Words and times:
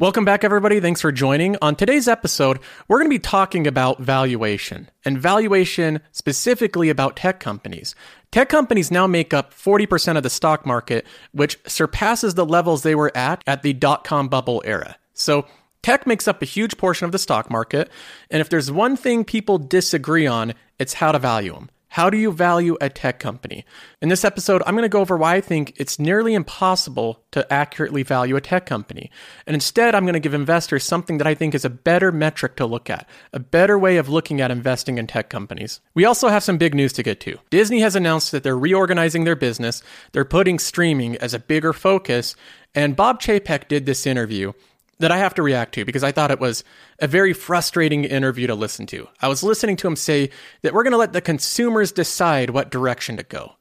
Welcome 0.00 0.24
back, 0.24 0.44
everybody. 0.44 0.78
Thanks 0.78 1.00
for 1.00 1.10
joining. 1.10 1.56
On 1.60 1.74
today's 1.74 2.06
episode, 2.06 2.60
we're 2.86 2.98
going 2.98 3.10
to 3.10 3.16
be 3.16 3.18
talking 3.18 3.66
about 3.66 3.98
valuation 3.98 4.88
and 5.04 5.18
valuation 5.18 5.98
specifically 6.12 6.88
about 6.88 7.16
tech 7.16 7.40
companies. 7.40 7.96
Tech 8.30 8.48
companies 8.48 8.92
now 8.92 9.08
make 9.08 9.34
up 9.34 9.52
40% 9.52 10.16
of 10.16 10.22
the 10.22 10.30
stock 10.30 10.64
market, 10.64 11.04
which 11.32 11.58
surpasses 11.66 12.34
the 12.34 12.46
levels 12.46 12.84
they 12.84 12.94
were 12.94 13.10
at 13.16 13.42
at 13.44 13.62
the 13.62 13.72
dot 13.72 14.04
com 14.04 14.28
bubble 14.28 14.62
era. 14.64 14.96
So, 15.14 15.46
tech 15.82 16.06
makes 16.06 16.28
up 16.28 16.42
a 16.42 16.44
huge 16.44 16.76
portion 16.76 17.04
of 17.06 17.10
the 17.10 17.18
stock 17.18 17.50
market. 17.50 17.90
And 18.30 18.40
if 18.40 18.50
there's 18.50 18.70
one 18.70 18.96
thing 18.96 19.24
people 19.24 19.58
disagree 19.58 20.28
on, 20.28 20.54
it's 20.78 20.94
how 20.94 21.10
to 21.10 21.18
value 21.18 21.54
them. 21.54 21.70
How 21.98 22.10
do 22.10 22.16
you 22.16 22.30
value 22.30 22.76
a 22.80 22.88
tech 22.88 23.18
company? 23.18 23.64
In 24.00 24.08
this 24.08 24.24
episode, 24.24 24.62
I'm 24.64 24.76
going 24.76 24.84
to 24.84 24.88
go 24.88 25.00
over 25.00 25.16
why 25.16 25.34
I 25.34 25.40
think 25.40 25.72
it's 25.78 25.98
nearly 25.98 26.34
impossible 26.34 27.24
to 27.32 27.52
accurately 27.52 28.04
value 28.04 28.36
a 28.36 28.40
tech 28.40 28.66
company. 28.66 29.10
And 29.48 29.54
instead, 29.54 29.96
I'm 29.96 30.04
going 30.04 30.12
to 30.12 30.20
give 30.20 30.32
investors 30.32 30.84
something 30.84 31.18
that 31.18 31.26
I 31.26 31.34
think 31.34 31.56
is 31.56 31.64
a 31.64 31.68
better 31.68 32.12
metric 32.12 32.54
to 32.58 32.66
look 32.66 32.88
at, 32.88 33.08
a 33.32 33.40
better 33.40 33.76
way 33.76 33.96
of 33.96 34.08
looking 34.08 34.40
at 34.40 34.52
investing 34.52 34.96
in 34.96 35.08
tech 35.08 35.28
companies. 35.28 35.80
We 35.92 36.04
also 36.04 36.28
have 36.28 36.44
some 36.44 36.56
big 36.56 36.72
news 36.72 36.92
to 36.92 37.02
get 37.02 37.18
to. 37.22 37.36
Disney 37.50 37.80
has 37.80 37.96
announced 37.96 38.30
that 38.30 38.44
they're 38.44 38.56
reorganizing 38.56 39.24
their 39.24 39.34
business, 39.34 39.82
they're 40.12 40.24
putting 40.24 40.60
streaming 40.60 41.16
as 41.16 41.34
a 41.34 41.40
bigger 41.40 41.72
focus, 41.72 42.36
and 42.76 42.94
Bob 42.94 43.20
Chapek 43.20 43.66
did 43.66 43.86
this 43.86 44.06
interview 44.06 44.52
that 44.98 45.12
I 45.12 45.18
have 45.18 45.34
to 45.34 45.42
react 45.42 45.74
to 45.74 45.84
because 45.84 46.04
I 46.04 46.12
thought 46.12 46.30
it 46.30 46.40
was 46.40 46.64
a 46.98 47.06
very 47.06 47.32
frustrating 47.32 48.04
interview 48.04 48.46
to 48.46 48.54
listen 48.54 48.86
to. 48.86 49.08
I 49.20 49.28
was 49.28 49.42
listening 49.42 49.76
to 49.76 49.88
him 49.88 49.96
say 49.96 50.30
that 50.62 50.74
we're 50.74 50.82
going 50.82 50.92
to 50.92 50.98
let 50.98 51.12
the 51.12 51.20
consumers 51.20 51.92
decide 51.92 52.50
what 52.50 52.70
direction 52.70 53.16
to 53.16 53.22
go. 53.22 53.54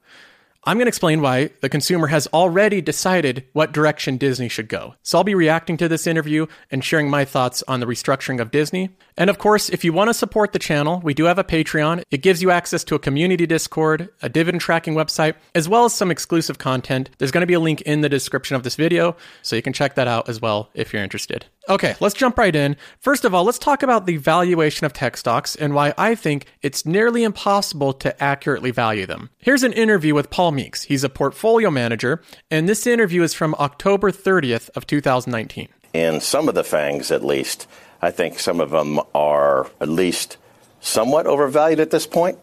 I'm 0.67 0.75
going 0.75 0.87
to 0.87 0.89
explain 0.89 1.21
why 1.21 1.51
the 1.61 1.69
consumer 1.69 2.07
has 2.07 2.27
already 2.33 2.81
decided 2.81 3.45
what 3.53 3.71
direction 3.71 4.17
Disney 4.17 4.49
should 4.49 4.67
go. 4.67 4.95
So 5.01 5.17
I'll 5.17 5.23
be 5.23 5.33
reacting 5.33 5.77
to 5.77 5.87
this 5.87 6.05
interview 6.05 6.45
and 6.69 6.83
sharing 6.83 7.09
my 7.09 7.23
thoughts 7.23 7.63
on 7.69 7.79
the 7.79 7.85
restructuring 7.85 8.41
of 8.41 8.51
Disney. 8.51 8.89
And 9.15 9.29
of 9.29 9.37
course, 9.37 9.69
if 9.69 9.85
you 9.85 9.93
want 9.93 10.09
to 10.09 10.13
support 10.13 10.51
the 10.51 10.59
channel, 10.59 10.99
we 11.05 11.13
do 11.13 11.23
have 11.23 11.39
a 11.39 11.43
Patreon. 11.45 12.03
It 12.11 12.21
gives 12.21 12.41
you 12.41 12.51
access 12.51 12.83
to 12.83 12.95
a 12.95 12.99
community 12.99 13.47
Discord, 13.47 14.09
a 14.21 14.27
dividend 14.27 14.59
tracking 14.59 14.93
website, 14.93 15.35
as 15.55 15.69
well 15.69 15.85
as 15.85 15.93
some 15.93 16.11
exclusive 16.11 16.57
content. 16.57 17.11
There's 17.17 17.31
going 17.31 17.43
to 17.43 17.47
be 17.47 17.53
a 17.53 17.61
link 17.61 17.79
in 17.83 18.01
the 18.01 18.09
description 18.09 18.57
of 18.57 18.63
this 18.63 18.75
video, 18.75 19.15
so 19.43 19.55
you 19.55 19.61
can 19.61 19.71
check 19.71 19.95
that 19.95 20.09
out 20.09 20.27
as 20.27 20.41
well 20.41 20.69
if 20.73 20.91
you're 20.91 21.01
interested. 21.01 21.45
Okay, 21.69 21.95
let's 21.99 22.15
jump 22.15 22.37
right 22.37 22.55
in. 22.55 22.77
First 22.99 23.25
of 23.25 23.33
all, 23.33 23.43
let's 23.43 23.59
talk 23.59 23.83
about 23.83 24.05
the 24.05 24.17
valuation 24.17 24.85
of 24.85 24.93
tech 24.93 25.17
stocks 25.17 25.55
and 25.55 25.73
why 25.73 25.93
I 25.97 26.15
think 26.15 26.45
it's 26.61 26.85
nearly 26.85 27.23
impossible 27.23 27.91
to 27.93 28.23
accurately 28.23 28.71
value 28.71 29.05
them. 29.05 29.29
Here's 29.39 29.63
an 29.63 29.73
interview 29.73 30.15
with 30.15 30.29
Paul 30.29 30.51
Meeks. 30.57 30.83
He's 30.83 31.05
a 31.05 31.09
portfolio 31.09 31.71
manager, 31.71 32.21
and 32.51 32.67
this 32.67 32.85
interview 32.85 33.21
is 33.21 33.33
from 33.33 33.55
October 33.59 34.11
30th 34.11 34.69
of 34.75 34.85
2019. 34.85 35.69
In 35.93 36.19
some 36.19 36.49
of 36.49 36.55
the 36.55 36.63
fangs, 36.65 37.11
at 37.11 37.23
least, 37.23 37.67
I 38.01 38.11
think 38.11 38.39
some 38.39 38.59
of 38.59 38.71
them 38.71 38.99
are 39.15 39.69
at 39.79 39.87
least 39.87 40.37
somewhat 40.81 41.27
overvalued 41.27 41.79
at 41.79 41.91
this 41.91 42.07
point. 42.07 42.39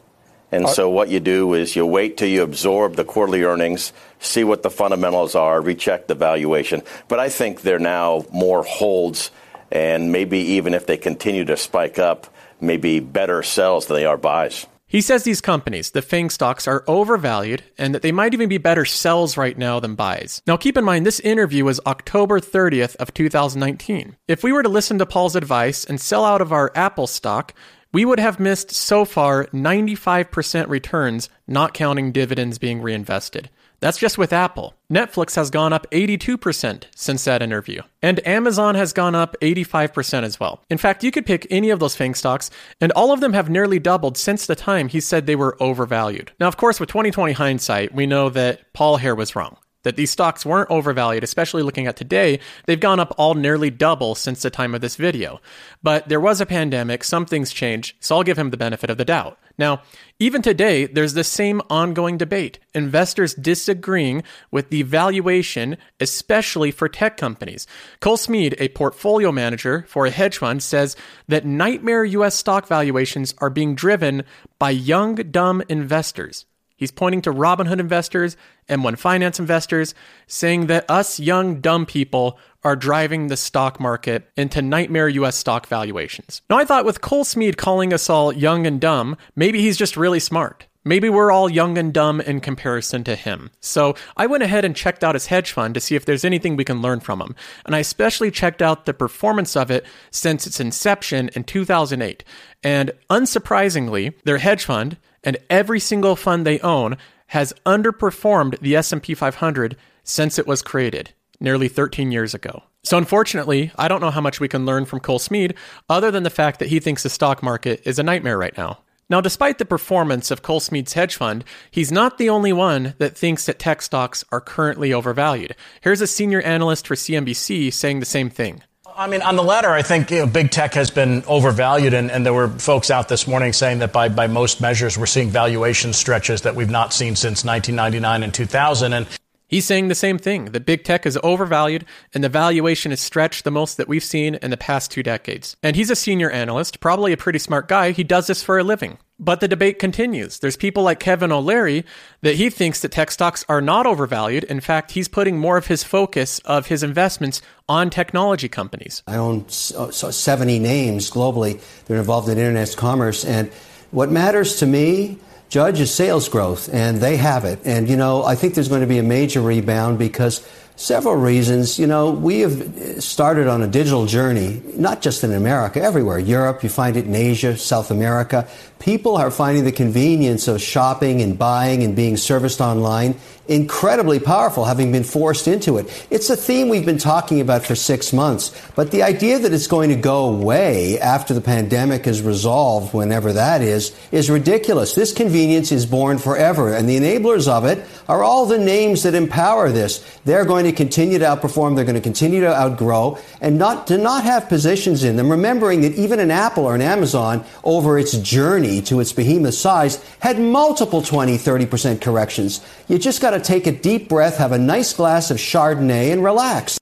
And 0.52 0.68
so 0.68 0.88
what 0.88 1.08
you 1.08 1.18
do 1.18 1.54
is 1.54 1.74
you 1.74 1.84
wait 1.84 2.16
till 2.16 2.28
you 2.28 2.42
absorb 2.42 2.94
the 2.94 3.04
quarterly 3.04 3.42
earnings, 3.42 3.92
see 4.20 4.44
what 4.44 4.62
the 4.62 4.70
fundamentals 4.70 5.34
are, 5.34 5.60
recheck 5.60 6.06
the 6.06 6.14
valuation. 6.14 6.82
But 7.08 7.18
I 7.18 7.28
think 7.28 7.62
they're 7.62 7.80
now 7.80 8.24
more 8.32 8.62
holds, 8.62 9.32
and 9.72 10.12
maybe 10.12 10.38
even 10.38 10.72
if 10.72 10.86
they 10.86 10.96
continue 10.96 11.44
to 11.46 11.56
spike 11.56 11.98
up, 11.98 12.32
maybe 12.60 13.00
better 13.00 13.42
sells 13.42 13.86
than 13.86 13.96
they 13.96 14.06
are 14.06 14.16
buys. 14.16 14.66
He 14.86 15.00
says 15.00 15.24
these 15.24 15.40
companies, 15.40 15.90
the 15.90 16.02
FANG 16.02 16.30
stocks, 16.30 16.68
are 16.68 16.84
overvalued 16.86 17.64
and 17.78 17.94
that 17.94 18.02
they 18.02 18.12
might 18.12 18.34
even 18.34 18.48
be 18.48 18.58
better 18.58 18.84
sells 18.84 19.36
right 19.36 19.56
now 19.56 19.80
than 19.80 19.94
buys. 19.94 20.42
Now 20.46 20.56
keep 20.56 20.76
in 20.76 20.84
mind 20.84 21.04
this 21.06 21.20
interview 21.20 21.64
was 21.64 21.80
October 21.86 22.38
30th 22.38 22.94
of 22.96 23.14
2019. 23.14 24.16
If 24.28 24.44
we 24.44 24.52
were 24.52 24.62
to 24.62 24.68
listen 24.68 24.98
to 24.98 25.06
Paul's 25.06 25.36
advice 25.36 25.84
and 25.84 26.00
sell 26.00 26.24
out 26.24 26.40
of 26.40 26.52
our 26.52 26.70
Apple 26.74 27.06
stock, 27.06 27.54
we 27.92 28.04
would 28.04 28.18
have 28.18 28.40
missed 28.40 28.72
so 28.72 29.04
far 29.04 29.46
95% 29.46 30.68
returns, 30.68 31.30
not 31.46 31.74
counting 31.74 32.12
dividends 32.12 32.58
being 32.58 32.82
reinvested. 32.82 33.50
That's 33.84 33.98
just 33.98 34.16
with 34.16 34.32
Apple. 34.32 34.72
Netflix 34.90 35.36
has 35.36 35.50
gone 35.50 35.74
up 35.74 35.86
82% 35.90 36.84
since 36.96 37.24
that 37.24 37.42
interview. 37.42 37.82
And 38.00 38.26
Amazon 38.26 38.76
has 38.76 38.94
gone 38.94 39.14
up 39.14 39.36
85% 39.42 40.22
as 40.22 40.40
well. 40.40 40.64
In 40.70 40.78
fact, 40.78 41.04
you 41.04 41.10
could 41.10 41.26
pick 41.26 41.46
any 41.50 41.68
of 41.68 41.80
those 41.80 41.94
FANG 41.94 42.14
stocks, 42.14 42.50
and 42.80 42.92
all 42.92 43.12
of 43.12 43.20
them 43.20 43.34
have 43.34 43.50
nearly 43.50 43.78
doubled 43.78 44.16
since 44.16 44.46
the 44.46 44.56
time 44.56 44.88
he 44.88 45.00
said 45.00 45.26
they 45.26 45.36
were 45.36 45.62
overvalued. 45.62 46.32
Now, 46.40 46.48
of 46.48 46.56
course, 46.56 46.80
with 46.80 46.88
2020 46.88 47.34
hindsight, 47.34 47.94
we 47.94 48.06
know 48.06 48.30
that 48.30 48.72
Paul 48.72 48.96
here 48.96 49.14
was 49.14 49.36
wrong 49.36 49.58
that 49.84 49.96
these 49.96 50.10
stocks 50.10 50.44
weren't 50.44 50.70
overvalued, 50.70 51.22
especially 51.24 51.62
looking 51.62 51.86
at 51.86 51.96
today. 51.96 52.40
They've 52.66 52.80
gone 52.80 53.00
up 53.00 53.14
all 53.16 53.34
nearly 53.34 53.70
double 53.70 54.14
since 54.14 54.42
the 54.42 54.50
time 54.50 54.74
of 54.74 54.80
this 54.80 54.96
video. 54.96 55.40
But 55.82 56.08
there 56.08 56.20
was 56.20 56.40
a 56.40 56.46
pandemic, 56.46 57.04
some 57.04 57.24
things 57.24 57.52
changed, 57.52 57.96
so 58.00 58.16
I'll 58.16 58.22
give 58.22 58.38
him 58.38 58.50
the 58.50 58.56
benefit 58.56 58.90
of 58.90 58.98
the 58.98 59.04
doubt. 59.04 59.38
Now, 59.56 59.82
even 60.18 60.42
today, 60.42 60.86
there's 60.86 61.14
the 61.14 61.22
same 61.22 61.62
ongoing 61.70 62.18
debate. 62.18 62.58
Investors 62.74 63.34
disagreeing 63.34 64.24
with 64.50 64.70
the 64.70 64.82
valuation, 64.82 65.76
especially 66.00 66.72
for 66.72 66.88
tech 66.88 67.16
companies. 67.16 67.66
Cole 68.00 68.16
Smead, 68.16 68.56
a 68.58 68.68
portfolio 68.70 69.30
manager 69.30 69.84
for 69.88 70.06
a 70.06 70.10
hedge 70.10 70.38
fund, 70.38 70.62
says 70.62 70.96
that 71.28 71.44
nightmare 71.44 72.04
US 72.04 72.34
stock 72.34 72.66
valuations 72.66 73.34
are 73.38 73.50
being 73.50 73.76
driven 73.76 74.24
by 74.58 74.70
young, 74.70 75.14
dumb 75.14 75.62
investors. 75.68 76.46
He's 76.76 76.90
pointing 76.90 77.22
to 77.22 77.32
Robinhood 77.32 77.78
investors, 77.78 78.36
M1 78.68 78.98
Finance 78.98 79.38
investors, 79.38 79.94
saying 80.26 80.66
that 80.66 80.90
us 80.90 81.20
young, 81.20 81.60
dumb 81.60 81.86
people 81.86 82.38
are 82.64 82.76
driving 82.76 83.28
the 83.28 83.36
stock 83.36 83.78
market 83.78 84.30
into 84.36 84.62
nightmare 84.62 85.08
US 85.08 85.36
stock 85.36 85.66
valuations. 85.66 86.42
Now, 86.50 86.58
I 86.58 86.64
thought 86.64 86.84
with 86.84 87.00
Cole 87.00 87.24
Smead 87.24 87.56
calling 87.56 87.92
us 87.92 88.10
all 88.10 88.32
young 88.32 88.66
and 88.66 88.80
dumb, 88.80 89.16
maybe 89.36 89.60
he's 89.60 89.76
just 89.76 89.96
really 89.96 90.20
smart. 90.20 90.66
Maybe 90.86 91.08
we're 91.08 91.32
all 91.32 91.48
young 91.48 91.78
and 91.78 91.94
dumb 91.94 92.20
in 92.20 92.40
comparison 92.40 93.04
to 93.04 93.16
him. 93.16 93.50
So 93.60 93.94
I 94.18 94.26
went 94.26 94.42
ahead 94.42 94.66
and 94.66 94.76
checked 94.76 95.02
out 95.02 95.14
his 95.14 95.28
hedge 95.28 95.50
fund 95.50 95.72
to 95.74 95.80
see 95.80 95.94
if 95.94 96.04
there's 96.04 96.26
anything 96.26 96.56
we 96.56 96.64
can 96.64 96.82
learn 96.82 97.00
from 97.00 97.22
him. 97.22 97.34
And 97.64 97.74
I 97.74 97.78
especially 97.78 98.30
checked 98.30 98.60
out 98.60 98.84
the 98.84 98.92
performance 98.92 99.56
of 99.56 99.70
it 99.70 99.86
since 100.10 100.46
its 100.46 100.60
inception 100.60 101.30
in 101.34 101.44
2008. 101.44 102.22
And 102.62 102.92
unsurprisingly, 103.08 104.12
their 104.24 104.38
hedge 104.38 104.64
fund 104.64 104.98
and 105.24 105.36
every 105.50 105.80
single 105.80 106.14
fund 106.14 106.46
they 106.46 106.60
own 106.60 106.96
has 107.28 107.52
underperformed 107.66 108.60
the 108.60 108.76
S&P 108.76 109.14
500 109.14 109.76
since 110.04 110.38
it 110.38 110.46
was 110.46 110.62
created 110.62 111.12
nearly 111.40 111.68
13 111.68 112.12
years 112.12 112.34
ago. 112.34 112.62
So 112.84 112.98
unfortunately, 112.98 113.72
I 113.76 113.88
don't 113.88 114.00
know 114.00 114.10
how 114.10 114.20
much 114.20 114.40
we 114.40 114.48
can 114.48 114.66
learn 114.66 114.84
from 114.84 115.00
Cole 115.00 115.18
Smead 115.18 115.54
other 115.88 116.10
than 116.10 116.22
the 116.22 116.30
fact 116.30 116.58
that 116.58 116.68
he 116.68 116.80
thinks 116.80 117.02
the 117.02 117.08
stock 117.08 117.42
market 117.42 117.82
is 117.84 117.98
a 117.98 118.02
nightmare 118.02 118.38
right 118.38 118.56
now. 118.56 118.78
Now, 119.10 119.20
despite 119.20 119.58
the 119.58 119.64
performance 119.64 120.30
of 120.30 120.42
Cole 120.42 120.60
Smead's 120.60 120.94
hedge 120.94 121.16
fund, 121.16 121.44
he's 121.70 121.92
not 121.92 122.16
the 122.16 122.30
only 122.30 122.52
one 122.52 122.94
that 122.98 123.16
thinks 123.16 123.46
that 123.46 123.58
tech 123.58 123.82
stocks 123.82 124.24
are 124.32 124.40
currently 124.40 124.92
overvalued. 124.92 125.54
Here's 125.82 126.00
a 126.00 126.06
senior 126.06 126.40
analyst 126.40 126.86
for 126.86 126.94
CNBC 126.94 127.72
saying 127.72 128.00
the 128.00 128.06
same 128.06 128.30
thing. 128.30 128.62
I 128.96 129.08
mean, 129.08 129.22
on 129.22 129.34
the 129.34 129.42
latter, 129.42 129.70
I 129.70 129.82
think 129.82 130.10
you 130.12 130.20
know, 130.20 130.26
big 130.26 130.52
tech 130.52 130.74
has 130.74 130.90
been 130.90 131.24
overvalued, 131.26 131.94
and, 131.94 132.12
and, 132.12 132.24
there 132.24 132.32
were 132.32 132.48
folks 132.48 132.90
out 132.92 133.08
this 133.08 133.26
morning 133.26 133.52
saying 133.52 133.80
that 133.80 133.92
by, 133.92 134.08
by 134.08 134.28
most 134.28 134.60
measures, 134.60 134.96
we're 134.96 135.06
seeing 135.06 135.30
valuation 135.30 135.92
stretches 135.92 136.42
that 136.42 136.54
we've 136.54 136.70
not 136.70 136.92
seen 136.92 137.16
since 137.16 137.44
1999 137.44 138.22
and 138.22 138.32
2000. 138.32 138.92
And 138.92 139.06
He's 139.54 139.66
saying 139.66 139.86
the 139.86 139.94
same 139.94 140.18
thing 140.18 140.46
that 140.46 140.66
big 140.66 140.82
tech 140.82 141.06
is 141.06 141.16
overvalued 141.22 141.84
and 142.12 142.24
the 142.24 142.28
valuation 142.28 142.90
is 142.90 143.00
stretched 143.00 143.44
the 143.44 143.52
most 143.52 143.76
that 143.76 143.86
we've 143.86 144.02
seen 144.02 144.34
in 144.34 144.50
the 144.50 144.56
past 144.56 144.90
two 144.90 145.04
decades. 145.04 145.56
And 145.62 145.76
he's 145.76 145.90
a 145.90 145.94
senior 145.94 146.28
analyst, 146.28 146.80
probably 146.80 147.12
a 147.12 147.16
pretty 147.16 147.38
smart 147.38 147.68
guy. 147.68 147.92
He 147.92 148.02
does 148.02 148.26
this 148.26 148.42
for 148.42 148.58
a 148.58 148.64
living. 148.64 148.98
But 149.20 149.38
the 149.38 149.46
debate 149.46 149.78
continues. 149.78 150.40
There's 150.40 150.56
people 150.56 150.82
like 150.82 150.98
Kevin 150.98 151.30
O'Leary 151.30 151.84
that 152.22 152.34
he 152.34 152.50
thinks 152.50 152.80
that 152.80 152.90
tech 152.90 153.12
stocks 153.12 153.44
are 153.48 153.60
not 153.60 153.86
overvalued. 153.86 154.42
In 154.42 154.58
fact, 154.58 154.90
he's 154.90 155.06
putting 155.06 155.38
more 155.38 155.56
of 155.56 155.68
his 155.68 155.84
focus 155.84 156.40
of 156.40 156.66
his 156.66 156.82
investments 156.82 157.40
on 157.68 157.90
technology 157.90 158.48
companies. 158.48 159.04
I 159.06 159.14
own 159.14 159.46
uh, 159.76 159.92
70 159.92 160.58
names 160.58 161.12
globally 161.12 161.60
that 161.84 161.94
are 161.94 161.98
involved 161.98 162.28
in 162.28 162.38
internet 162.38 162.74
commerce. 162.76 163.24
And 163.24 163.52
what 163.92 164.10
matters 164.10 164.56
to 164.56 164.66
me 164.66 165.20
Judge 165.54 165.78
is 165.78 165.94
sales 165.94 166.28
growth, 166.28 166.68
and 166.74 166.98
they 166.98 167.16
have 167.16 167.44
it. 167.44 167.60
And, 167.64 167.88
you 167.88 167.96
know, 167.96 168.24
I 168.24 168.34
think 168.34 168.56
there's 168.56 168.66
going 168.66 168.80
to 168.80 168.88
be 168.88 168.98
a 168.98 169.04
major 169.04 169.40
rebound 169.40 170.00
because 170.00 170.44
Several 170.76 171.14
reasons. 171.14 171.78
You 171.78 171.86
know, 171.86 172.10
we 172.10 172.40
have 172.40 173.00
started 173.02 173.46
on 173.46 173.62
a 173.62 173.68
digital 173.68 174.06
journey, 174.06 174.60
not 174.74 175.02
just 175.02 175.22
in 175.22 175.32
America, 175.32 175.80
everywhere. 175.80 176.18
Europe, 176.18 176.64
you 176.64 176.68
find 176.68 176.96
it 176.96 177.04
in 177.04 177.14
Asia, 177.14 177.56
South 177.56 177.92
America. 177.92 178.48
People 178.80 179.16
are 179.16 179.30
finding 179.30 179.62
the 179.62 179.70
convenience 179.70 180.48
of 180.48 180.60
shopping 180.60 181.22
and 181.22 181.38
buying 181.38 181.84
and 181.84 181.94
being 181.94 182.16
serviced 182.16 182.60
online 182.60 183.14
incredibly 183.46 184.18
powerful, 184.18 184.64
having 184.64 184.90
been 184.90 185.04
forced 185.04 185.46
into 185.46 185.76
it. 185.76 186.06
It's 186.10 186.30
a 186.30 186.36
theme 186.36 186.68
we've 186.68 186.86
been 186.86 186.98
talking 186.98 187.40
about 187.40 187.64
for 187.64 187.74
six 187.74 188.12
months, 188.12 188.50
but 188.74 188.90
the 188.90 189.02
idea 189.02 189.38
that 189.38 189.52
it's 189.52 189.66
going 189.66 189.90
to 189.90 189.96
go 189.96 190.30
away 190.30 190.98
after 190.98 191.34
the 191.34 191.40
pandemic 191.40 192.06
is 192.06 192.22
resolved, 192.22 192.94
whenever 192.94 193.32
that 193.34 193.60
is, 193.60 193.94
is 194.12 194.30
ridiculous. 194.30 194.94
This 194.94 195.12
convenience 195.12 195.72
is 195.72 195.84
born 195.84 196.18
forever, 196.18 196.74
and 196.74 196.88
the 196.88 196.98
enablers 196.98 197.46
of 197.46 197.64
it 197.64 197.84
are 198.08 198.22
all 198.22 198.46
the 198.46 198.58
names 198.58 199.02
that 199.02 199.14
empower 199.14 199.70
this. 199.70 199.98
They're 200.24 200.46
going 200.46 200.64
to 200.64 200.72
continue 200.72 201.18
to 201.18 201.24
outperform, 201.24 201.76
they're 201.76 201.84
going 201.84 201.94
to 201.96 202.00
continue 202.00 202.40
to 202.40 202.54
outgrow, 202.54 203.18
and 203.40 203.58
not 203.58 203.86
to 203.88 203.98
not 203.98 204.24
have 204.24 204.48
positions 204.48 205.04
in 205.04 205.16
them, 205.16 205.30
remembering 205.30 205.82
that 205.82 205.94
even 205.94 206.18
an 206.18 206.30
Apple 206.30 206.64
or 206.64 206.74
an 206.74 206.80
Amazon, 206.80 207.44
over 207.62 207.98
its 207.98 208.16
journey 208.18 208.80
to 208.82 209.00
its 209.00 209.12
behemoth 209.12 209.54
size, 209.54 210.02
had 210.20 210.38
multiple 210.38 211.02
20, 211.02 211.36
30% 211.36 212.00
corrections. 212.00 212.60
You 212.88 212.98
just 212.98 213.20
got 213.20 213.33
to 213.34 213.40
take 213.40 213.66
a 213.66 213.72
deep 213.72 214.08
breath, 214.08 214.38
have 214.38 214.52
a 214.52 214.58
nice 214.58 214.92
glass 214.92 215.30
of 215.30 215.36
Chardonnay, 215.36 216.12
and 216.12 216.24
relax. 216.24 216.78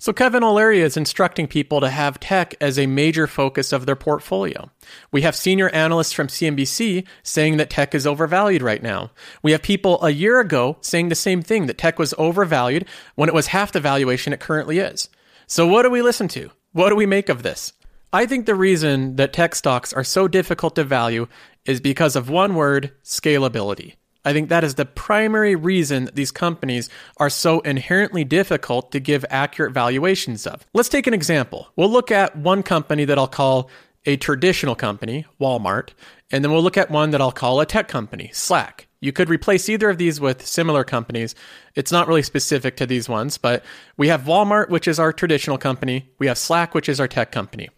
So, 0.00 0.12
Kevin 0.12 0.44
O'Leary 0.44 0.80
is 0.80 0.96
instructing 0.96 1.48
people 1.48 1.80
to 1.80 1.90
have 1.90 2.20
tech 2.20 2.54
as 2.60 2.78
a 2.78 2.86
major 2.86 3.26
focus 3.26 3.72
of 3.72 3.84
their 3.84 3.96
portfolio. 3.96 4.70
We 5.10 5.22
have 5.22 5.34
senior 5.34 5.70
analysts 5.70 6.12
from 6.12 6.28
CNBC 6.28 7.04
saying 7.24 7.56
that 7.56 7.68
tech 7.68 7.96
is 7.96 8.06
overvalued 8.06 8.62
right 8.62 8.82
now. 8.82 9.10
We 9.42 9.50
have 9.50 9.62
people 9.62 10.02
a 10.02 10.10
year 10.10 10.38
ago 10.38 10.78
saying 10.82 11.08
the 11.08 11.16
same 11.16 11.42
thing 11.42 11.66
that 11.66 11.78
tech 11.78 11.98
was 11.98 12.14
overvalued 12.16 12.86
when 13.16 13.28
it 13.28 13.34
was 13.34 13.48
half 13.48 13.72
the 13.72 13.80
valuation 13.80 14.32
it 14.32 14.38
currently 14.38 14.78
is. 14.78 15.08
So, 15.48 15.66
what 15.66 15.82
do 15.82 15.90
we 15.90 16.00
listen 16.00 16.28
to? 16.28 16.50
What 16.72 16.90
do 16.90 16.96
we 16.96 17.06
make 17.06 17.28
of 17.28 17.42
this? 17.42 17.72
I 18.12 18.24
think 18.24 18.46
the 18.46 18.54
reason 18.54 19.16
that 19.16 19.32
tech 19.32 19.54
stocks 19.56 19.92
are 19.92 20.04
so 20.04 20.28
difficult 20.28 20.76
to 20.76 20.84
value 20.84 21.26
is 21.64 21.80
because 21.80 22.14
of 22.14 22.30
one 22.30 22.54
word 22.54 22.92
scalability. 23.02 23.96
I 24.28 24.34
think 24.34 24.50
that 24.50 24.62
is 24.62 24.74
the 24.74 24.84
primary 24.84 25.54
reason 25.54 26.10
these 26.12 26.30
companies 26.30 26.90
are 27.16 27.30
so 27.30 27.60
inherently 27.60 28.24
difficult 28.24 28.92
to 28.92 29.00
give 29.00 29.24
accurate 29.30 29.72
valuations 29.72 30.46
of. 30.46 30.66
Let's 30.74 30.90
take 30.90 31.06
an 31.06 31.14
example. 31.14 31.68
We'll 31.76 31.88
look 31.88 32.10
at 32.10 32.36
one 32.36 32.62
company 32.62 33.06
that 33.06 33.16
I'll 33.16 33.26
call 33.26 33.70
a 34.04 34.18
traditional 34.18 34.74
company, 34.74 35.24
Walmart, 35.40 35.92
and 36.30 36.44
then 36.44 36.52
we'll 36.52 36.62
look 36.62 36.76
at 36.76 36.90
one 36.90 37.10
that 37.12 37.22
I'll 37.22 37.32
call 37.32 37.62
a 37.62 37.64
tech 37.64 37.88
company, 37.88 38.28
Slack. 38.34 38.86
You 39.00 39.12
could 39.12 39.30
replace 39.30 39.66
either 39.70 39.88
of 39.88 39.96
these 39.96 40.20
with 40.20 40.46
similar 40.46 40.84
companies. 40.84 41.34
It's 41.74 41.90
not 41.90 42.06
really 42.06 42.22
specific 42.22 42.76
to 42.76 42.84
these 42.84 43.08
ones, 43.08 43.38
but 43.38 43.64
we 43.96 44.08
have 44.08 44.24
Walmart, 44.24 44.68
which 44.68 44.86
is 44.86 44.98
our 44.98 45.10
traditional 45.10 45.56
company. 45.56 46.10
We 46.18 46.26
have 46.26 46.36
Slack, 46.36 46.74
which 46.74 46.90
is 46.90 47.00
our 47.00 47.08
tech 47.08 47.32
company. 47.32 47.70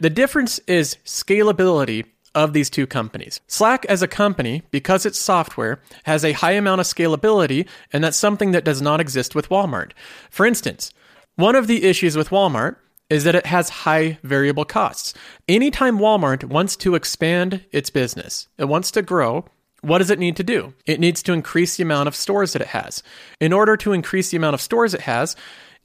The 0.00 0.10
difference 0.10 0.58
is 0.66 0.98
scalability 1.06 2.04
of 2.38 2.52
these 2.52 2.70
two 2.70 2.86
companies. 2.86 3.40
Slack 3.48 3.84
as 3.86 4.00
a 4.00 4.08
company, 4.08 4.62
because 4.70 5.04
it's 5.04 5.18
software, 5.18 5.80
has 6.04 6.24
a 6.24 6.32
high 6.32 6.52
amount 6.52 6.80
of 6.80 6.86
scalability, 6.86 7.66
and 7.92 8.04
that's 8.04 8.16
something 8.16 8.52
that 8.52 8.64
does 8.64 8.80
not 8.80 9.00
exist 9.00 9.34
with 9.34 9.48
Walmart. 9.48 9.90
For 10.30 10.46
instance, 10.46 10.92
one 11.34 11.56
of 11.56 11.66
the 11.66 11.84
issues 11.84 12.16
with 12.16 12.30
Walmart 12.30 12.76
is 13.10 13.24
that 13.24 13.34
it 13.34 13.46
has 13.46 13.68
high 13.68 14.18
variable 14.22 14.64
costs. 14.64 15.14
Anytime 15.48 15.98
Walmart 15.98 16.44
wants 16.44 16.76
to 16.76 16.94
expand 16.94 17.64
its 17.72 17.90
business, 17.90 18.46
it 18.56 18.66
wants 18.66 18.92
to 18.92 19.02
grow, 19.02 19.44
what 19.80 19.98
does 19.98 20.10
it 20.10 20.18
need 20.18 20.36
to 20.36 20.44
do? 20.44 20.74
It 20.86 21.00
needs 21.00 21.22
to 21.24 21.32
increase 21.32 21.76
the 21.76 21.82
amount 21.82 22.06
of 22.06 22.14
stores 22.14 22.52
that 22.52 22.62
it 22.62 22.68
has. 22.68 23.02
In 23.40 23.52
order 23.52 23.76
to 23.78 23.92
increase 23.92 24.30
the 24.30 24.36
amount 24.36 24.54
of 24.54 24.60
stores 24.60 24.94
it 24.94 25.02
has, 25.02 25.34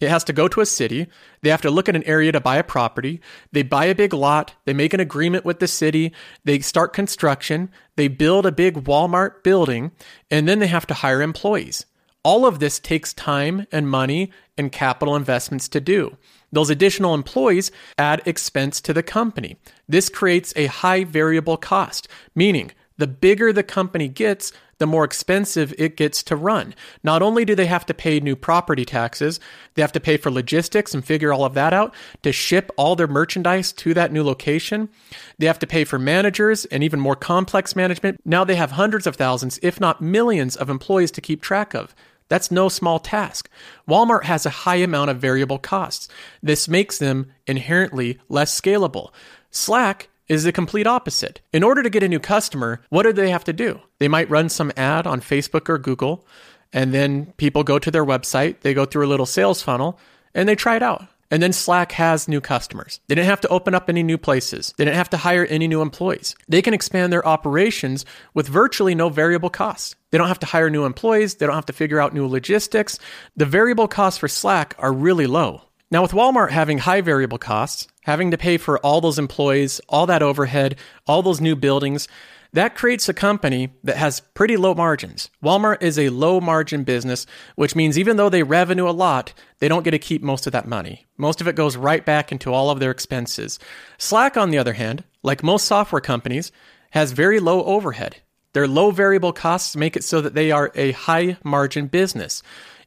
it 0.03 0.09
has 0.09 0.23
to 0.25 0.33
go 0.33 0.47
to 0.47 0.61
a 0.61 0.65
city. 0.65 1.07
They 1.41 1.49
have 1.49 1.61
to 1.61 1.71
look 1.71 1.89
at 1.89 1.95
an 1.95 2.03
area 2.03 2.31
to 2.31 2.39
buy 2.39 2.57
a 2.57 2.63
property. 2.63 3.21
They 3.51 3.63
buy 3.63 3.85
a 3.85 3.95
big 3.95 4.13
lot. 4.13 4.53
They 4.65 4.73
make 4.73 4.93
an 4.93 4.99
agreement 4.99 5.45
with 5.45 5.59
the 5.59 5.67
city. 5.67 6.13
They 6.43 6.59
start 6.59 6.93
construction. 6.93 7.69
They 7.95 8.07
build 8.07 8.45
a 8.45 8.51
big 8.51 8.85
Walmart 8.85 9.43
building. 9.43 9.91
And 10.29 10.47
then 10.47 10.59
they 10.59 10.67
have 10.67 10.87
to 10.87 10.93
hire 10.93 11.21
employees. 11.21 11.85
All 12.23 12.45
of 12.45 12.59
this 12.59 12.79
takes 12.79 13.13
time 13.13 13.67
and 13.71 13.89
money 13.89 14.31
and 14.57 14.71
capital 14.71 15.15
investments 15.15 15.67
to 15.69 15.81
do. 15.81 16.17
Those 16.51 16.69
additional 16.69 17.13
employees 17.13 17.71
add 17.97 18.21
expense 18.25 18.79
to 18.81 18.93
the 18.93 19.03
company. 19.03 19.57
This 19.89 20.07
creates 20.07 20.53
a 20.55 20.67
high 20.67 21.03
variable 21.03 21.57
cost, 21.57 22.07
meaning 22.35 22.71
the 22.97 23.07
bigger 23.07 23.51
the 23.51 23.63
company 23.63 24.07
gets, 24.07 24.53
the 24.83 24.87
more 24.87 25.05
expensive 25.05 25.73
it 25.77 25.95
gets 25.95 26.21
to 26.23 26.35
run. 26.35 26.75
Not 27.05 27.21
only 27.21 27.45
do 27.45 27.55
they 27.55 27.67
have 27.67 27.85
to 27.85 27.93
pay 27.93 28.19
new 28.19 28.35
property 28.35 28.83
taxes, 28.83 29.39
they 29.75 29.81
have 29.81 29.93
to 29.93 30.01
pay 30.01 30.17
for 30.17 30.29
logistics 30.29 30.93
and 30.93 31.05
figure 31.05 31.31
all 31.31 31.45
of 31.45 31.53
that 31.53 31.71
out 31.71 31.95
to 32.23 32.33
ship 32.33 32.69
all 32.75 32.97
their 32.97 33.07
merchandise 33.07 33.71
to 33.71 33.93
that 33.93 34.11
new 34.11 34.23
location. 34.23 34.89
They 35.37 35.45
have 35.45 35.59
to 35.59 35.67
pay 35.67 35.85
for 35.85 35.97
managers 35.97 36.65
and 36.65 36.83
even 36.83 36.99
more 36.99 37.15
complex 37.15 37.77
management. 37.77 38.19
Now 38.25 38.43
they 38.43 38.57
have 38.57 38.71
hundreds 38.71 39.07
of 39.07 39.15
thousands, 39.15 39.57
if 39.63 39.79
not 39.79 40.01
millions, 40.01 40.57
of 40.57 40.69
employees 40.69 41.11
to 41.11 41.21
keep 41.21 41.41
track 41.41 41.73
of. 41.73 41.95
That's 42.27 42.51
no 42.51 42.67
small 42.67 42.99
task. 42.99 43.49
Walmart 43.87 44.25
has 44.25 44.45
a 44.45 44.49
high 44.49 44.75
amount 44.75 45.11
of 45.11 45.17
variable 45.17 45.59
costs. 45.59 46.09
This 46.41 46.67
makes 46.67 46.97
them 46.97 47.31
inherently 47.47 48.19
less 48.27 48.59
scalable. 48.59 49.11
Slack 49.49 50.09
is 50.33 50.43
the 50.43 50.51
complete 50.51 50.87
opposite. 50.87 51.41
In 51.51 51.63
order 51.63 51.83
to 51.83 51.89
get 51.89 52.03
a 52.03 52.09
new 52.09 52.19
customer, 52.19 52.81
what 52.89 53.03
do 53.03 53.13
they 53.13 53.29
have 53.29 53.43
to 53.45 53.53
do? 53.53 53.79
They 53.99 54.07
might 54.07 54.29
run 54.29 54.49
some 54.49 54.71
ad 54.75 55.07
on 55.07 55.21
Facebook 55.21 55.69
or 55.69 55.77
Google, 55.77 56.25
and 56.73 56.93
then 56.93 57.33
people 57.37 57.63
go 57.63 57.79
to 57.79 57.91
their 57.91 58.05
website, 58.05 58.61
they 58.61 58.73
go 58.73 58.85
through 58.85 59.05
a 59.05 59.07
little 59.07 59.25
sales 59.25 59.61
funnel, 59.61 59.99
and 60.33 60.49
they 60.49 60.55
try 60.55 60.75
it 60.75 60.83
out. 60.83 61.07
And 61.31 61.41
then 61.41 61.53
Slack 61.53 61.93
has 61.93 62.27
new 62.27 62.41
customers. 62.41 62.99
They 63.07 63.15
didn't 63.15 63.29
have 63.29 63.41
to 63.41 63.47
open 63.47 63.73
up 63.73 63.89
any 63.89 64.03
new 64.03 64.19
places. 64.19 64.71
They 64.77 64.85
didn't 64.85 64.97
have 64.97 65.09
to 65.11 65.17
hire 65.17 65.45
any 65.45 65.67
new 65.67 65.81
employees. 65.81 66.35
They 66.47 66.61
can 66.61 66.75
expand 66.75 67.11
their 67.11 67.27
operations 67.27 68.05
with 68.35 68.47
virtually 68.47 68.93
no 68.93 69.09
variable 69.09 69.49
costs. 69.49 69.95
They 70.11 70.19
don't 70.19 70.27
have 70.27 70.39
to 70.39 70.45
hire 70.45 70.69
new 70.69 70.85
employees. 70.85 71.35
They 71.35 71.47
don't 71.47 71.55
have 71.55 71.65
to 71.67 71.73
figure 71.73 71.99
out 71.99 72.13
new 72.13 72.27
logistics. 72.27 72.99
The 73.35 73.47
variable 73.47 73.87
costs 73.87 74.19
for 74.19 74.27
Slack 74.27 74.75
are 74.77 74.93
really 74.93 75.25
low. 75.25 75.63
Now, 75.93 76.01
with 76.01 76.13
Walmart 76.13 76.49
having 76.49 76.79
high 76.79 77.01
variable 77.01 77.37
costs, 77.37 77.87
having 78.01 78.31
to 78.31 78.37
pay 78.37 78.57
for 78.57 78.79
all 78.79 78.99
those 78.99 79.19
employees, 79.19 79.79
all 79.87 80.07
that 80.07 80.23
overhead, 80.23 80.75
all 81.05 81.21
those 81.21 81.39
new 81.39 81.55
buildings, 81.55 82.07
that 82.51 82.73
creates 82.73 83.07
a 83.09 83.13
company 83.13 83.69
that 83.83 83.97
has 83.97 84.19
pretty 84.19 84.57
low 84.57 84.73
margins. 84.73 85.29
Walmart 85.43 85.83
is 85.83 85.99
a 85.99 86.09
low 86.09 86.41
margin 86.41 86.83
business, 86.83 87.27
which 87.57 87.75
means 87.75 87.99
even 87.99 88.17
though 88.17 88.29
they 88.29 88.41
revenue 88.41 88.89
a 88.89 88.91
lot, 88.91 89.35
they 89.59 89.67
don't 89.67 89.83
get 89.83 89.91
to 89.91 89.99
keep 89.99 90.23
most 90.23 90.47
of 90.47 90.53
that 90.53 90.67
money. 90.67 91.05
Most 91.15 91.41
of 91.41 91.47
it 91.47 91.55
goes 91.55 91.77
right 91.77 92.03
back 92.03 92.31
into 92.31 92.51
all 92.51 92.71
of 92.71 92.79
their 92.79 92.89
expenses. 92.89 93.59
Slack, 93.99 94.35
on 94.35 94.49
the 94.49 94.57
other 94.57 94.73
hand, 94.73 95.03
like 95.21 95.43
most 95.43 95.65
software 95.65 96.01
companies, 96.01 96.51
has 96.89 97.11
very 97.11 97.39
low 97.39 97.63
overhead. 97.65 98.15
Their 98.53 98.67
low 98.67 98.89
variable 98.89 99.31
costs 99.31 99.75
make 99.75 99.95
it 99.95 100.03
so 100.03 100.21
that 100.21 100.33
they 100.33 100.51
are 100.51 100.71
a 100.73 100.93
high 100.93 101.37
margin 101.43 101.85
business 101.85 102.41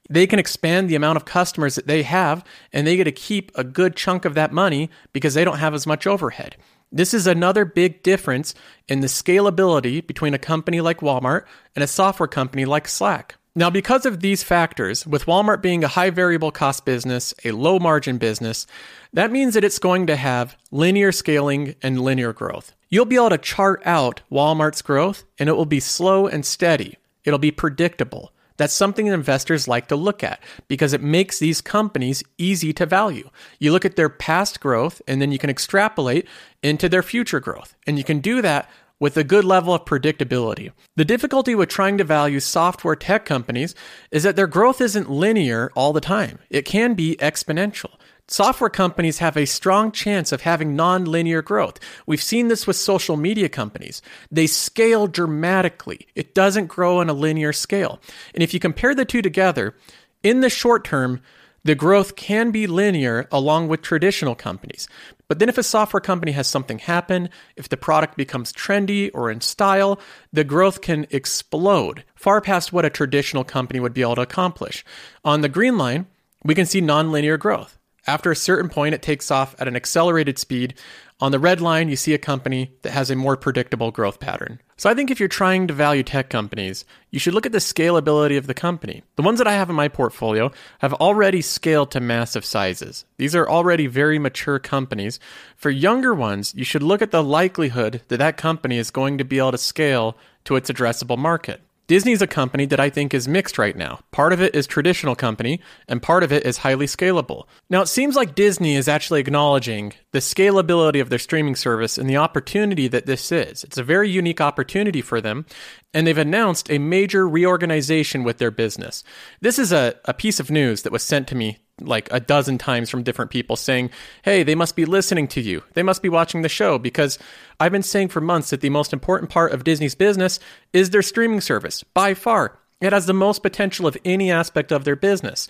they 0.08 0.26
can 0.26 0.38
expand 0.38 0.88
the 0.88 0.94
amount 0.94 1.16
of 1.16 1.24
customers 1.24 1.74
that 1.74 1.86
they 1.86 2.02
have 2.02 2.44
and 2.72 2.86
they 2.86 2.96
get 2.96 3.04
to 3.04 3.12
keep 3.12 3.50
a 3.54 3.64
good 3.64 3.96
chunk 3.96 4.24
of 4.24 4.34
that 4.34 4.52
money 4.52 4.90
because 5.12 5.34
they 5.34 5.44
don't 5.44 5.58
have 5.58 5.74
as 5.74 5.86
much 5.86 6.06
overhead. 6.06 6.56
This 6.92 7.12
is 7.12 7.26
another 7.26 7.64
big 7.64 8.02
difference 8.02 8.54
in 8.88 9.00
the 9.00 9.08
scalability 9.08 10.06
between 10.06 10.34
a 10.34 10.38
company 10.38 10.80
like 10.80 11.00
Walmart 11.00 11.44
and 11.74 11.82
a 11.82 11.88
software 11.88 12.28
company 12.28 12.64
like 12.64 12.86
Slack. 12.86 13.36
Now, 13.58 13.70
because 13.70 14.04
of 14.04 14.20
these 14.20 14.42
factors, 14.42 15.06
with 15.06 15.24
Walmart 15.24 15.62
being 15.62 15.82
a 15.82 15.88
high 15.88 16.10
variable 16.10 16.50
cost 16.50 16.84
business, 16.84 17.32
a 17.42 17.52
low 17.52 17.78
margin 17.78 18.18
business, 18.18 18.66
that 19.14 19.32
means 19.32 19.54
that 19.54 19.64
it's 19.64 19.78
going 19.78 20.06
to 20.08 20.16
have 20.16 20.58
linear 20.70 21.10
scaling 21.10 21.74
and 21.82 21.98
linear 21.98 22.34
growth. 22.34 22.74
You'll 22.90 23.06
be 23.06 23.16
able 23.16 23.30
to 23.30 23.38
chart 23.38 23.82
out 23.86 24.20
Walmart's 24.30 24.82
growth 24.82 25.24
and 25.38 25.48
it 25.48 25.56
will 25.56 25.64
be 25.64 25.80
slow 25.80 26.26
and 26.26 26.44
steady. 26.44 26.98
It'll 27.24 27.38
be 27.38 27.50
predictable. 27.50 28.30
That's 28.56 28.74
something 28.74 29.06
investors 29.06 29.68
like 29.68 29.88
to 29.88 29.96
look 29.96 30.24
at 30.24 30.42
because 30.68 30.92
it 30.92 31.02
makes 31.02 31.38
these 31.38 31.60
companies 31.60 32.22
easy 32.38 32.72
to 32.74 32.86
value. 32.86 33.30
You 33.58 33.72
look 33.72 33.84
at 33.84 33.96
their 33.96 34.08
past 34.08 34.60
growth 34.60 35.02
and 35.06 35.20
then 35.20 35.32
you 35.32 35.38
can 35.38 35.50
extrapolate 35.50 36.26
into 36.62 36.88
their 36.88 37.02
future 37.02 37.40
growth. 37.40 37.74
And 37.86 37.98
you 37.98 38.04
can 38.04 38.20
do 38.20 38.42
that 38.42 38.70
with 38.98 39.16
a 39.16 39.24
good 39.24 39.44
level 39.44 39.74
of 39.74 39.84
predictability. 39.84 40.72
The 40.96 41.04
difficulty 41.04 41.54
with 41.54 41.68
trying 41.68 41.98
to 41.98 42.04
value 42.04 42.40
software 42.40 42.96
tech 42.96 43.26
companies 43.26 43.74
is 44.10 44.22
that 44.22 44.36
their 44.36 44.46
growth 44.46 44.80
isn't 44.80 45.10
linear 45.10 45.70
all 45.74 45.92
the 45.92 46.00
time. 46.00 46.38
It 46.48 46.62
can 46.62 46.94
be 46.94 47.16
exponential. 47.20 47.90
Software 48.28 48.70
companies 48.70 49.18
have 49.18 49.36
a 49.36 49.46
strong 49.46 49.92
chance 49.92 50.32
of 50.32 50.42
having 50.42 50.76
nonlinear 50.76 51.44
growth. 51.44 51.78
We've 52.06 52.22
seen 52.22 52.48
this 52.48 52.66
with 52.66 52.74
social 52.74 53.16
media 53.16 53.48
companies. 53.48 54.02
They 54.32 54.48
scale 54.48 55.06
dramatically. 55.06 56.08
It 56.16 56.34
doesn't 56.34 56.66
grow 56.66 56.98
on 56.98 57.08
a 57.08 57.12
linear 57.12 57.52
scale. 57.52 58.00
And 58.34 58.42
if 58.42 58.52
you 58.52 58.58
compare 58.58 58.96
the 58.96 59.04
two 59.04 59.22
together, 59.22 59.76
in 60.24 60.40
the 60.40 60.50
short 60.50 60.84
term, 60.84 61.20
the 61.62 61.76
growth 61.76 62.16
can 62.16 62.50
be 62.50 62.66
linear 62.66 63.28
along 63.30 63.68
with 63.68 63.82
traditional 63.82 64.34
companies. 64.34 64.88
But 65.28 65.38
then 65.38 65.48
if 65.48 65.56
a 65.56 65.62
software 65.62 66.00
company 66.00 66.32
has 66.32 66.48
something 66.48 66.80
happen, 66.80 67.28
if 67.54 67.68
the 67.68 67.76
product 67.76 68.16
becomes 68.16 68.52
trendy 68.52 69.08
or 69.14 69.30
in 69.30 69.40
style, 69.40 70.00
the 70.32 70.44
growth 70.44 70.80
can 70.80 71.06
explode 71.10 72.02
far 72.16 72.40
past 72.40 72.72
what 72.72 72.84
a 72.84 72.90
traditional 72.90 73.44
company 73.44 73.78
would 73.78 73.94
be 73.94 74.02
able 74.02 74.16
to 74.16 74.22
accomplish. 74.22 74.84
On 75.24 75.42
the 75.42 75.48
green 75.48 75.78
line, 75.78 76.06
we 76.44 76.56
can 76.56 76.66
see 76.66 76.80
nonlinear 76.80 77.38
growth. 77.38 77.78
After 78.06 78.30
a 78.30 78.36
certain 78.36 78.68
point, 78.68 78.94
it 78.94 79.02
takes 79.02 79.30
off 79.30 79.56
at 79.58 79.66
an 79.66 79.74
accelerated 79.74 80.38
speed. 80.38 80.74
On 81.18 81.32
the 81.32 81.38
red 81.38 81.60
line, 81.60 81.88
you 81.88 81.96
see 81.96 82.14
a 82.14 82.18
company 82.18 82.70
that 82.82 82.92
has 82.92 83.10
a 83.10 83.16
more 83.16 83.36
predictable 83.36 83.90
growth 83.90 84.20
pattern. 84.20 84.60
So 84.76 84.90
I 84.90 84.94
think 84.94 85.10
if 85.10 85.18
you're 85.18 85.28
trying 85.28 85.66
to 85.66 85.74
value 85.74 86.02
tech 86.02 86.28
companies, 86.28 86.84
you 87.10 87.18
should 87.18 87.32
look 87.32 87.46
at 87.46 87.52
the 87.52 87.58
scalability 87.58 88.36
of 88.36 88.46
the 88.46 88.54
company. 88.54 89.02
The 89.16 89.22
ones 89.22 89.38
that 89.38 89.46
I 89.48 89.54
have 89.54 89.70
in 89.70 89.76
my 89.76 89.88
portfolio 89.88 90.52
have 90.80 90.92
already 90.94 91.40
scaled 91.40 91.90
to 91.92 92.00
massive 92.00 92.44
sizes. 92.44 93.06
These 93.16 93.34
are 93.34 93.48
already 93.48 93.86
very 93.86 94.18
mature 94.18 94.58
companies. 94.58 95.18
For 95.56 95.70
younger 95.70 96.14
ones, 96.14 96.54
you 96.54 96.64
should 96.64 96.82
look 96.82 97.00
at 97.00 97.10
the 97.10 97.24
likelihood 97.24 98.02
that 98.08 98.18
that 98.18 98.36
company 98.36 98.76
is 98.76 98.90
going 98.90 99.16
to 99.18 99.24
be 99.24 99.38
able 99.38 99.52
to 99.52 99.58
scale 99.58 100.16
to 100.44 100.56
its 100.56 100.70
addressable 100.70 101.18
market. 101.18 101.62
Disney's 101.86 102.22
a 102.22 102.26
company 102.26 102.66
that 102.66 102.80
I 102.80 102.90
think 102.90 103.14
is 103.14 103.28
mixed 103.28 103.58
right 103.58 103.76
now. 103.76 104.00
Part 104.10 104.32
of 104.32 104.40
it 104.40 104.54
is 104.54 104.66
traditional 104.66 105.14
company, 105.14 105.60
and 105.86 106.02
part 106.02 106.24
of 106.24 106.32
it 106.32 106.44
is 106.44 106.58
highly 106.58 106.86
scalable. 106.86 107.44
Now, 107.70 107.82
it 107.82 107.86
seems 107.86 108.16
like 108.16 108.34
Disney 108.34 108.74
is 108.74 108.88
actually 108.88 109.20
acknowledging 109.20 109.92
the 110.12 110.18
scalability 110.18 111.00
of 111.00 111.10
their 111.10 111.18
streaming 111.18 111.54
service 111.54 111.96
and 111.96 112.10
the 112.10 112.16
opportunity 112.16 112.88
that 112.88 113.06
this 113.06 113.30
is. 113.30 113.62
It's 113.62 113.78
a 113.78 113.84
very 113.84 114.10
unique 114.10 114.40
opportunity 114.40 115.00
for 115.00 115.20
them, 115.20 115.46
and 115.94 116.06
they've 116.06 116.18
announced 116.18 116.70
a 116.70 116.78
major 116.78 117.28
reorganization 117.28 118.24
with 118.24 118.38
their 118.38 118.50
business. 118.50 119.04
This 119.40 119.58
is 119.58 119.72
a, 119.72 119.94
a 120.06 120.14
piece 120.14 120.40
of 120.40 120.50
news 120.50 120.82
that 120.82 120.92
was 120.92 121.02
sent 121.02 121.28
to 121.28 121.36
me 121.36 121.58
like 121.80 122.08
a 122.10 122.20
dozen 122.20 122.58
times 122.58 122.88
from 122.88 123.02
different 123.02 123.30
people 123.30 123.56
saying, 123.56 123.90
hey, 124.22 124.42
they 124.42 124.54
must 124.54 124.76
be 124.76 124.84
listening 124.84 125.28
to 125.28 125.40
you. 125.40 125.62
They 125.74 125.82
must 125.82 126.02
be 126.02 126.08
watching 126.08 126.42
the 126.42 126.48
show 126.48 126.78
because 126.78 127.18
I've 127.60 127.72
been 127.72 127.82
saying 127.82 128.08
for 128.08 128.20
months 128.20 128.50
that 128.50 128.62
the 128.62 128.70
most 128.70 128.92
important 128.92 129.30
part 129.30 129.52
of 129.52 129.64
Disney's 129.64 129.94
business 129.94 130.40
is 130.72 130.90
their 130.90 131.02
streaming 131.02 131.40
service, 131.40 131.82
by 131.82 132.14
far. 132.14 132.58
It 132.80 132.92
has 132.92 133.06
the 133.06 133.14
most 133.14 133.42
potential 133.42 133.86
of 133.86 133.96
any 134.04 134.30
aspect 134.30 134.72
of 134.72 134.84
their 134.84 134.96
business. 134.96 135.48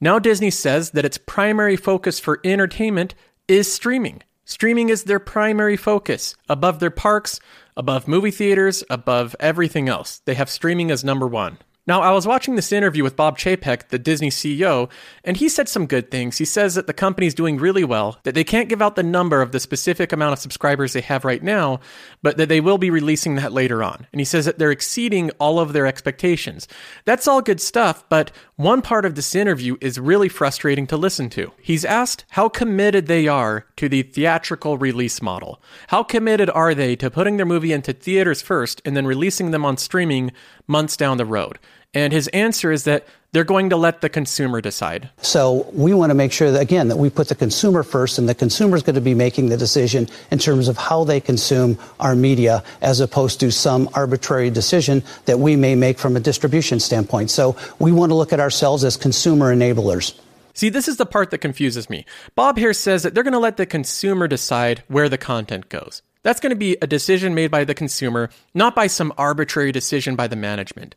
Now, 0.00 0.18
Disney 0.18 0.50
says 0.50 0.92
that 0.92 1.04
its 1.04 1.18
primary 1.18 1.76
focus 1.76 2.20
for 2.20 2.40
entertainment 2.44 3.14
is 3.48 3.72
streaming. 3.72 4.22
Streaming 4.44 4.88
is 4.88 5.04
their 5.04 5.18
primary 5.18 5.76
focus, 5.76 6.34
above 6.48 6.78
their 6.80 6.90
parks, 6.90 7.40
above 7.76 8.08
movie 8.08 8.30
theaters, 8.30 8.82
above 8.88 9.36
everything 9.40 9.88
else. 9.88 10.22
They 10.24 10.34
have 10.34 10.48
streaming 10.48 10.90
as 10.90 11.04
number 11.04 11.26
one. 11.26 11.58
Now, 11.88 12.02
I 12.02 12.10
was 12.10 12.26
watching 12.26 12.54
this 12.54 12.70
interview 12.70 13.02
with 13.02 13.16
Bob 13.16 13.38
Chapek, 13.38 13.88
the 13.88 13.98
Disney 13.98 14.28
CEO, 14.28 14.90
and 15.24 15.38
he 15.38 15.48
said 15.48 15.70
some 15.70 15.86
good 15.86 16.10
things. 16.10 16.36
He 16.36 16.44
says 16.44 16.74
that 16.74 16.86
the 16.86 16.92
company's 16.92 17.32
doing 17.32 17.56
really 17.56 17.82
well, 17.82 18.18
that 18.24 18.34
they 18.34 18.44
can't 18.44 18.68
give 18.68 18.82
out 18.82 18.94
the 18.94 19.02
number 19.02 19.40
of 19.40 19.52
the 19.52 19.58
specific 19.58 20.12
amount 20.12 20.34
of 20.34 20.38
subscribers 20.38 20.92
they 20.92 21.00
have 21.00 21.24
right 21.24 21.42
now, 21.42 21.80
but 22.22 22.36
that 22.36 22.50
they 22.50 22.60
will 22.60 22.76
be 22.76 22.90
releasing 22.90 23.36
that 23.36 23.54
later 23.54 23.82
on. 23.82 24.06
And 24.12 24.20
he 24.20 24.26
says 24.26 24.44
that 24.44 24.58
they're 24.58 24.70
exceeding 24.70 25.30
all 25.40 25.58
of 25.58 25.72
their 25.72 25.86
expectations. 25.86 26.68
That's 27.06 27.26
all 27.26 27.40
good 27.40 27.58
stuff, 27.58 28.06
but 28.10 28.32
one 28.56 28.82
part 28.82 29.06
of 29.06 29.14
this 29.14 29.34
interview 29.34 29.78
is 29.80 29.98
really 29.98 30.28
frustrating 30.28 30.86
to 30.88 30.96
listen 30.98 31.30
to. 31.30 31.52
He's 31.58 31.86
asked 31.86 32.26
how 32.30 32.50
committed 32.50 33.06
they 33.06 33.28
are 33.28 33.64
to 33.76 33.88
the 33.88 34.02
theatrical 34.02 34.76
release 34.76 35.22
model. 35.22 35.62
How 35.86 36.02
committed 36.02 36.50
are 36.50 36.74
they 36.74 36.96
to 36.96 37.10
putting 37.10 37.38
their 37.38 37.46
movie 37.46 37.72
into 37.72 37.94
theaters 37.94 38.42
first 38.42 38.82
and 38.84 38.94
then 38.94 39.06
releasing 39.06 39.52
them 39.52 39.64
on 39.64 39.78
streaming 39.78 40.32
months 40.66 40.94
down 40.94 41.16
the 41.16 41.24
road? 41.24 41.58
And 41.98 42.12
his 42.12 42.28
answer 42.28 42.70
is 42.70 42.84
that 42.84 43.06
they're 43.32 43.42
going 43.42 43.70
to 43.70 43.76
let 43.76 44.02
the 44.02 44.08
consumer 44.08 44.60
decide. 44.60 45.10
So 45.20 45.68
we 45.72 45.92
want 45.92 46.10
to 46.10 46.14
make 46.14 46.30
sure 46.30 46.52
that, 46.52 46.62
again, 46.62 46.86
that 46.88 46.96
we 46.96 47.10
put 47.10 47.28
the 47.28 47.34
consumer 47.34 47.82
first 47.82 48.18
and 48.18 48.28
the 48.28 48.36
consumer 48.36 48.76
is 48.76 48.84
going 48.84 48.94
to 48.94 49.00
be 49.00 49.14
making 49.14 49.48
the 49.48 49.56
decision 49.56 50.08
in 50.30 50.38
terms 50.38 50.68
of 50.68 50.78
how 50.78 51.02
they 51.02 51.20
consume 51.20 51.76
our 51.98 52.14
media 52.14 52.62
as 52.82 53.00
opposed 53.00 53.40
to 53.40 53.50
some 53.50 53.90
arbitrary 53.94 54.48
decision 54.48 55.02
that 55.24 55.40
we 55.40 55.56
may 55.56 55.74
make 55.74 55.98
from 55.98 56.14
a 56.16 56.20
distribution 56.20 56.78
standpoint. 56.78 57.30
So 57.30 57.56
we 57.80 57.90
want 57.90 58.10
to 58.10 58.14
look 58.14 58.32
at 58.32 58.38
ourselves 58.38 58.84
as 58.84 58.96
consumer 58.96 59.52
enablers. 59.52 60.14
See, 60.54 60.68
this 60.68 60.86
is 60.86 60.98
the 60.98 61.06
part 61.06 61.30
that 61.32 61.38
confuses 61.38 61.90
me. 61.90 62.06
Bob 62.36 62.58
here 62.58 62.72
says 62.72 63.02
that 63.02 63.12
they're 63.12 63.24
going 63.24 63.32
to 63.32 63.40
let 63.40 63.56
the 63.56 63.66
consumer 63.66 64.28
decide 64.28 64.84
where 64.86 65.08
the 65.08 65.18
content 65.18 65.68
goes. 65.68 66.02
That's 66.22 66.40
going 66.40 66.50
to 66.50 66.56
be 66.56 66.76
a 66.80 66.86
decision 66.86 67.34
made 67.34 67.50
by 67.50 67.64
the 67.64 67.74
consumer, 67.74 68.30
not 68.54 68.76
by 68.76 68.86
some 68.86 69.12
arbitrary 69.18 69.72
decision 69.72 70.14
by 70.14 70.28
the 70.28 70.36
management. 70.36 70.94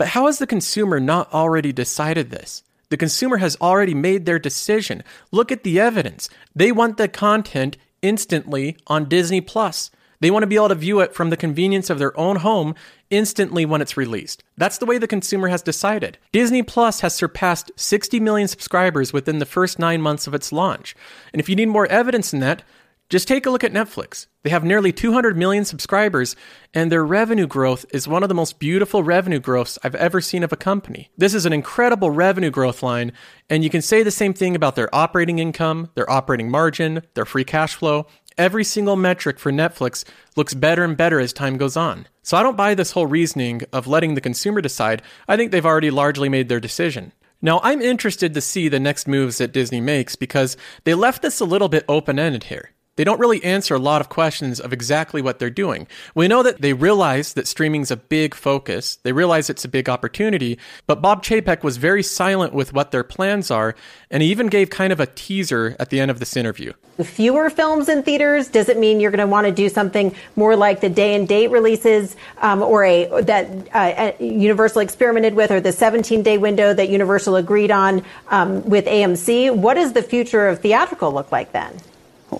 But 0.00 0.08
how 0.08 0.24
has 0.24 0.38
the 0.38 0.46
consumer 0.46 0.98
not 0.98 1.30
already 1.30 1.74
decided 1.74 2.30
this? 2.30 2.62
The 2.88 2.96
consumer 2.96 3.36
has 3.36 3.58
already 3.60 3.92
made 3.92 4.24
their 4.24 4.38
decision. 4.38 5.02
Look 5.30 5.52
at 5.52 5.62
the 5.62 5.78
evidence. 5.78 6.30
They 6.56 6.72
want 6.72 6.96
the 6.96 7.06
content 7.06 7.76
instantly 8.00 8.78
on 8.86 9.10
Disney 9.10 9.42
Plus. 9.42 9.90
They 10.20 10.30
want 10.30 10.42
to 10.42 10.46
be 10.46 10.56
able 10.56 10.70
to 10.70 10.74
view 10.74 11.00
it 11.00 11.14
from 11.14 11.28
the 11.28 11.36
convenience 11.36 11.90
of 11.90 11.98
their 11.98 12.18
own 12.18 12.36
home 12.36 12.76
instantly 13.10 13.66
when 13.66 13.82
it's 13.82 13.98
released. 13.98 14.42
That's 14.56 14.78
the 14.78 14.86
way 14.86 14.96
the 14.96 15.06
consumer 15.06 15.48
has 15.48 15.60
decided. 15.60 16.16
Disney 16.32 16.62
Plus 16.62 17.00
has 17.00 17.14
surpassed 17.14 17.70
60 17.76 18.20
million 18.20 18.48
subscribers 18.48 19.12
within 19.12 19.38
the 19.38 19.44
first 19.44 19.78
nine 19.78 20.00
months 20.00 20.26
of 20.26 20.32
its 20.32 20.50
launch. 20.50 20.96
And 21.34 21.40
if 21.40 21.48
you 21.50 21.56
need 21.56 21.68
more 21.68 21.86
evidence 21.88 22.30
than 22.30 22.40
that, 22.40 22.62
just 23.10 23.26
take 23.26 23.44
a 23.44 23.50
look 23.50 23.64
at 23.64 23.72
Netflix. 23.72 24.28
They 24.42 24.50
have 24.50 24.64
nearly 24.64 24.92
200 24.92 25.36
million 25.36 25.64
subscribers, 25.64 26.36
and 26.72 26.90
their 26.90 27.04
revenue 27.04 27.48
growth 27.48 27.84
is 27.92 28.06
one 28.06 28.22
of 28.22 28.28
the 28.28 28.34
most 28.36 28.60
beautiful 28.60 29.02
revenue 29.02 29.40
growths 29.40 29.78
I've 29.82 29.96
ever 29.96 30.20
seen 30.20 30.44
of 30.44 30.52
a 30.52 30.56
company. 30.56 31.10
This 31.18 31.34
is 31.34 31.44
an 31.44 31.52
incredible 31.52 32.10
revenue 32.12 32.50
growth 32.50 32.84
line, 32.84 33.12
and 33.50 33.64
you 33.64 33.68
can 33.68 33.82
say 33.82 34.04
the 34.04 34.12
same 34.12 34.32
thing 34.32 34.54
about 34.54 34.76
their 34.76 34.94
operating 34.94 35.40
income, 35.40 35.90
their 35.94 36.08
operating 36.08 36.50
margin, 36.50 37.02
their 37.14 37.24
free 37.26 37.44
cash 37.44 37.74
flow. 37.74 38.06
Every 38.38 38.62
single 38.64 38.96
metric 38.96 39.40
for 39.40 39.50
Netflix 39.50 40.04
looks 40.36 40.54
better 40.54 40.84
and 40.84 40.96
better 40.96 41.18
as 41.18 41.32
time 41.32 41.58
goes 41.58 41.76
on. 41.76 42.06
So 42.22 42.36
I 42.36 42.44
don't 42.44 42.56
buy 42.56 42.74
this 42.74 42.92
whole 42.92 43.06
reasoning 43.06 43.62
of 43.72 43.88
letting 43.88 44.14
the 44.14 44.20
consumer 44.20 44.60
decide. 44.60 45.02
I 45.26 45.36
think 45.36 45.50
they've 45.50 45.66
already 45.66 45.90
largely 45.90 46.28
made 46.28 46.48
their 46.48 46.60
decision. 46.60 47.12
Now, 47.42 47.60
I'm 47.62 47.82
interested 47.82 48.34
to 48.34 48.40
see 48.40 48.68
the 48.68 48.78
next 48.78 49.08
moves 49.08 49.38
that 49.38 49.52
Disney 49.52 49.80
makes 49.80 50.14
because 50.14 50.56
they 50.84 50.94
left 50.94 51.22
this 51.22 51.40
a 51.40 51.44
little 51.44 51.68
bit 51.68 51.84
open 51.88 52.18
ended 52.18 52.44
here. 52.44 52.70
They 53.00 53.04
don't 53.04 53.18
really 53.18 53.42
answer 53.42 53.74
a 53.74 53.78
lot 53.78 54.02
of 54.02 54.10
questions 54.10 54.60
of 54.60 54.74
exactly 54.74 55.22
what 55.22 55.38
they're 55.38 55.48
doing. 55.48 55.86
We 56.14 56.28
know 56.28 56.42
that 56.42 56.60
they 56.60 56.74
realize 56.74 57.32
that 57.32 57.46
streaming's 57.46 57.90
a 57.90 57.96
big 57.96 58.34
focus. 58.34 58.98
They 59.04 59.12
realize 59.12 59.48
it's 59.48 59.64
a 59.64 59.68
big 59.68 59.88
opportunity, 59.88 60.58
but 60.86 61.00
Bob 61.00 61.24
Chapek 61.24 61.62
was 61.62 61.78
very 61.78 62.02
silent 62.02 62.52
with 62.52 62.74
what 62.74 62.90
their 62.90 63.02
plans 63.02 63.50
are, 63.50 63.74
and 64.10 64.22
he 64.22 64.30
even 64.30 64.48
gave 64.48 64.68
kind 64.68 64.92
of 64.92 65.00
a 65.00 65.06
teaser 65.06 65.76
at 65.80 65.88
the 65.88 65.98
end 65.98 66.10
of 66.10 66.18
this 66.18 66.36
interview. 66.36 66.74
Fewer 67.02 67.48
films 67.48 67.88
in 67.88 68.02
theaters 68.02 68.48
does 68.48 68.68
it 68.68 68.76
mean 68.76 69.00
you're 69.00 69.10
going 69.10 69.26
to 69.26 69.26
want 69.26 69.46
to 69.46 69.52
do 69.54 69.70
something 69.70 70.14
more 70.36 70.54
like 70.54 70.82
the 70.82 70.90
day 70.90 71.14
and 71.14 71.26
date 71.26 71.50
releases, 71.50 72.16
um, 72.42 72.60
or 72.60 72.84
a 72.84 73.22
that 73.22 73.48
uh, 73.72 74.12
Universal 74.22 74.82
experimented 74.82 75.32
with, 75.32 75.50
or 75.50 75.58
the 75.58 75.72
17 75.72 76.22
day 76.22 76.36
window 76.36 76.74
that 76.74 76.90
Universal 76.90 77.36
agreed 77.36 77.70
on 77.70 78.04
um, 78.28 78.62
with 78.68 78.84
AMC? 78.84 79.56
What 79.56 79.76
does 79.76 79.94
the 79.94 80.02
future 80.02 80.48
of 80.48 80.60
theatrical 80.60 81.10
look 81.14 81.32
like 81.32 81.52
then? 81.52 81.80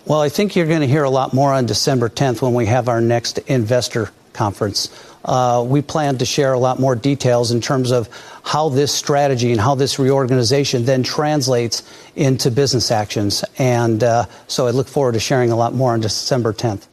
Well, 0.07 0.21
I 0.21 0.29
think 0.29 0.55
you're 0.55 0.69
going 0.69 0.83
to 0.83 0.87
hear 0.87 1.03
a 1.03 1.11
lot 1.11 1.35
more 1.35 1.53
on 1.53 1.67
December 1.67 2.09
10th 2.09 2.43
when 2.43 2.55
we 2.55 2.67
have 2.67 2.89
our 2.89 3.01
next 3.01 3.39
investor 3.39 4.13
conference. 4.33 4.89
Uh, 5.25 5.65
we 5.67 5.83
plan 5.83 6.17
to 6.19 6.25
share 6.25 6.53
a 6.53 6.59
lot 6.59 6.79
more 6.79 6.95
details 6.95 7.51
in 7.51 7.61
terms 7.61 7.91
of 7.91 8.09
how 8.45 8.69
this 8.69 8.93
strategy 8.93 9.51
and 9.51 9.61
how 9.61 9.75
this 9.75 9.99
reorganization 9.99 10.85
then 10.85 11.03
translates 11.03 11.83
into 12.15 12.51
business 12.51 12.91
actions. 12.91 13.45
And 13.59 14.03
uh, 14.03 14.27
so 14.47 14.67
I 14.67 14.71
look 14.71 14.87
forward 14.87 15.13
to 15.13 15.21
sharing 15.21 15.51
a 15.51 15.57
lot 15.57 15.75
more 15.75 15.93
on 15.93 16.01
December 16.01 16.53
10th. 16.53 16.87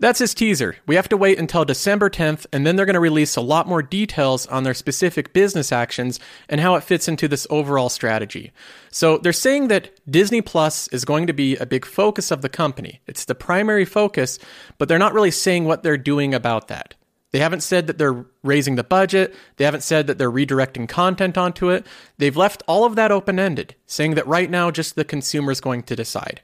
That's 0.00 0.20
his 0.20 0.32
teaser. 0.32 0.76
We 0.86 0.94
have 0.94 1.08
to 1.08 1.16
wait 1.16 1.40
until 1.40 1.64
December 1.64 2.08
10th, 2.08 2.46
and 2.52 2.64
then 2.64 2.76
they're 2.76 2.86
going 2.86 2.94
to 2.94 3.00
release 3.00 3.34
a 3.34 3.40
lot 3.40 3.66
more 3.66 3.82
details 3.82 4.46
on 4.46 4.62
their 4.62 4.74
specific 4.74 5.32
business 5.32 5.72
actions 5.72 6.20
and 6.48 6.60
how 6.60 6.76
it 6.76 6.84
fits 6.84 7.08
into 7.08 7.26
this 7.26 7.48
overall 7.50 7.88
strategy. 7.88 8.52
So 8.92 9.18
they're 9.18 9.32
saying 9.32 9.68
that 9.68 9.90
Disney 10.08 10.40
Plus 10.40 10.86
is 10.88 11.04
going 11.04 11.26
to 11.26 11.32
be 11.32 11.56
a 11.56 11.66
big 11.66 11.84
focus 11.84 12.30
of 12.30 12.42
the 12.42 12.48
company. 12.48 13.00
It's 13.08 13.24
the 13.24 13.34
primary 13.34 13.84
focus, 13.84 14.38
but 14.78 14.88
they're 14.88 15.00
not 15.00 15.14
really 15.14 15.32
saying 15.32 15.64
what 15.64 15.82
they're 15.82 15.96
doing 15.96 16.32
about 16.32 16.68
that. 16.68 16.94
They 17.32 17.40
haven't 17.40 17.64
said 17.64 17.88
that 17.88 17.98
they're 17.98 18.24
raising 18.44 18.76
the 18.76 18.84
budget. 18.84 19.34
They 19.56 19.64
haven't 19.64 19.82
said 19.82 20.06
that 20.06 20.16
they're 20.16 20.30
redirecting 20.30 20.88
content 20.88 21.36
onto 21.36 21.70
it. 21.70 21.84
They've 22.18 22.36
left 22.36 22.62
all 22.68 22.84
of 22.84 22.94
that 22.94 23.10
open 23.10 23.40
ended, 23.40 23.74
saying 23.86 24.14
that 24.14 24.26
right 24.28 24.48
now 24.48 24.70
just 24.70 24.94
the 24.94 25.04
consumer 25.04 25.50
is 25.50 25.60
going 25.60 25.82
to 25.84 25.96
decide. 25.96 26.40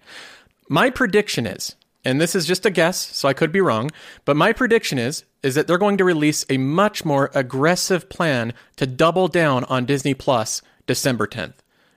My 0.69 0.91
prediction 0.91 1.47
is 1.47 1.77
and 2.05 2.21
this 2.21 2.35
is 2.35 2.47
just 2.47 2.67
a 2.67 2.71
guess, 2.71 2.99
so 2.99 3.29
I 3.29 3.33
could 3.33 3.53
be 3.53 3.61
wrong, 3.61 3.91
but 4.25 4.37
my 4.37 4.53
prediction 4.53 4.99
is 4.99 5.25
is 5.43 5.55
that 5.55 5.67
they're 5.67 5.79
going 5.79 5.99
to 5.99 6.05
release 6.05 6.45
a 6.49 6.57
much 6.57 7.05
more 7.05 7.31
aggressive 7.35 8.09
plan 8.09 8.55
to 8.77 8.87
double 8.87 9.29
down 9.29 9.65
on 9.65 9.85
Disney 9.85 10.15
Plus 10.15 10.63
December 10.87 11.27
10th. 11.27 11.55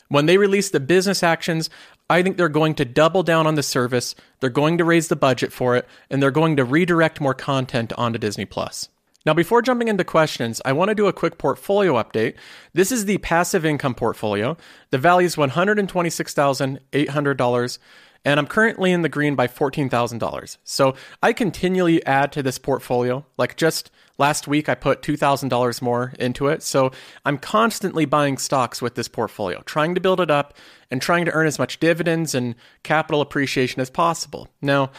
When 0.10 0.26
they 0.26 0.38
release 0.38 0.70
the 0.70 0.82
business 0.82 1.24
actions, 1.24 1.70
I 2.10 2.22
think 2.22 2.38
they're 2.38 2.50
going 2.50 2.76
to 2.76 2.86
double 2.86 3.24
down 3.24 3.48
on 3.48 3.56
the 3.56 3.64
service, 3.64 4.16
they're 4.40 4.50
going 4.50 4.78
to 4.78 4.86
raise 4.86 5.10
the 5.10 5.16
budget 5.16 5.52
for 5.52 5.76
it, 5.76 5.88
and 6.10 6.22
they're 6.22 6.32
going 6.32 6.56
to 6.58 6.66
redirect 6.66 7.22
more 7.22 7.34
content 7.34 7.94
onto 7.94 8.20
Disney 8.20 8.46
Plus. 8.46 8.90
Now, 9.26 9.34
before 9.34 9.62
jumping 9.62 9.90
into 9.90 10.06
questions, 10.06 10.62
I 10.64 10.72
want 10.72 10.88
to 10.88 10.96
do 10.96 11.08
a 11.08 11.14
quick 11.14 11.38
portfolio 11.38 11.96
update. 11.96 12.36
This 12.74 12.94
is 12.94 13.04
the 13.04 13.18
passive 13.18 13.66
income 13.66 13.94
portfolio. 13.94 14.56
The 14.92 14.98
value 14.98 15.26
is 15.26 15.36
$126,800 15.36 17.80
and 18.28 18.42
I'm 18.42 18.46
currently 18.46 18.92
in 18.92 19.04
the 19.04 19.10
green 19.10 19.36
by 19.36 19.48
$14,000. 19.48 20.58
So 20.66 20.96
I 21.24 21.32
continually 21.32 22.06
add 22.06 22.34
to 22.34 22.44
this 22.44 22.60
portfolio. 22.60 23.26
Like 23.38 23.56
just 23.56 23.90
last 24.18 24.50
week, 24.50 24.68
I 24.68 24.76
put 24.76 25.02
$2,000 25.02 25.82
more 25.82 26.12
into 26.20 26.48
it. 26.48 26.62
So 26.62 26.92
I'm 27.24 27.38
constantly 27.38 28.04
buying 28.04 28.38
stocks 28.38 28.82
with 28.82 28.96
this 28.96 29.08
portfolio, 29.08 29.62
trying 29.62 29.96
to 29.96 30.02
build 30.02 30.20
it 30.20 30.30
up 30.30 30.58
and 30.92 31.02
trying 31.02 31.24
to 31.24 31.32
earn 31.32 31.48
as 31.48 31.58
much 31.58 31.80
dividends 31.80 32.36
and 32.36 32.56
capital 32.84 33.22
appreciation 33.22 33.80
as 33.80 33.90
possible. 33.90 34.50
Now, 34.62 34.92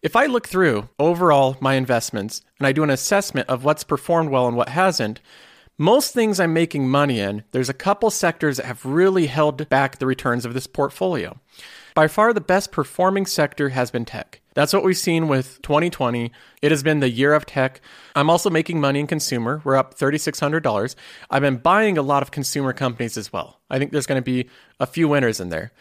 if 0.00 0.14
I 0.14 0.26
look 0.26 0.46
through 0.46 0.88
overall 1.00 1.56
my 1.60 1.74
investments 1.74 2.42
and 2.60 2.68
I 2.68 2.72
do 2.72 2.84
an 2.84 2.90
assessment 2.90 3.48
of 3.48 3.64
what's 3.64 3.82
performed 3.82 4.30
well 4.30 4.46
and 4.46 4.56
what 4.56 4.68
hasn't, 4.68 5.20
most 5.76 6.14
things 6.14 6.38
I'm 6.38 6.52
making 6.52 6.88
money 6.88 7.18
in, 7.18 7.42
there's 7.50 7.68
a 7.68 7.74
couple 7.74 8.10
sectors 8.10 8.58
that 8.58 8.66
have 8.66 8.86
really 8.86 9.26
held 9.26 9.68
back 9.68 9.98
the 9.98 10.06
returns 10.06 10.44
of 10.44 10.54
this 10.54 10.68
portfolio. 10.68 11.40
By 11.96 12.08
far, 12.08 12.34
the 12.34 12.42
best 12.42 12.72
performing 12.72 13.24
sector 13.24 13.70
has 13.70 13.90
been 13.90 14.04
tech. 14.04 14.42
That's 14.52 14.74
what 14.74 14.84
we've 14.84 14.98
seen 14.98 15.28
with 15.28 15.62
2020. 15.62 16.30
It 16.60 16.70
has 16.70 16.82
been 16.82 17.00
the 17.00 17.08
year 17.08 17.32
of 17.32 17.46
tech. 17.46 17.80
I'm 18.14 18.28
also 18.28 18.50
making 18.50 18.82
money 18.82 19.00
in 19.00 19.06
consumer. 19.06 19.62
We're 19.64 19.76
up 19.76 19.94
$3,600. 19.94 20.94
I've 21.30 21.40
been 21.40 21.56
buying 21.56 21.96
a 21.96 22.02
lot 22.02 22.22
of 22.22 22.30
consumer 22.30 22.74
companies 22.74 23.16
as 23.16 23.32
well. 23.32 23.60
I 23.70 23.78
think 23.78 23.92
there's 23.92 24.04
going 24.04 24.20
to 24.20 24.22
be 24.22 24.50
a 24.78 24.84
few 24.84 25.08
winners 25.08 25.40
in 25.40 25.48
there. 25.48 25.72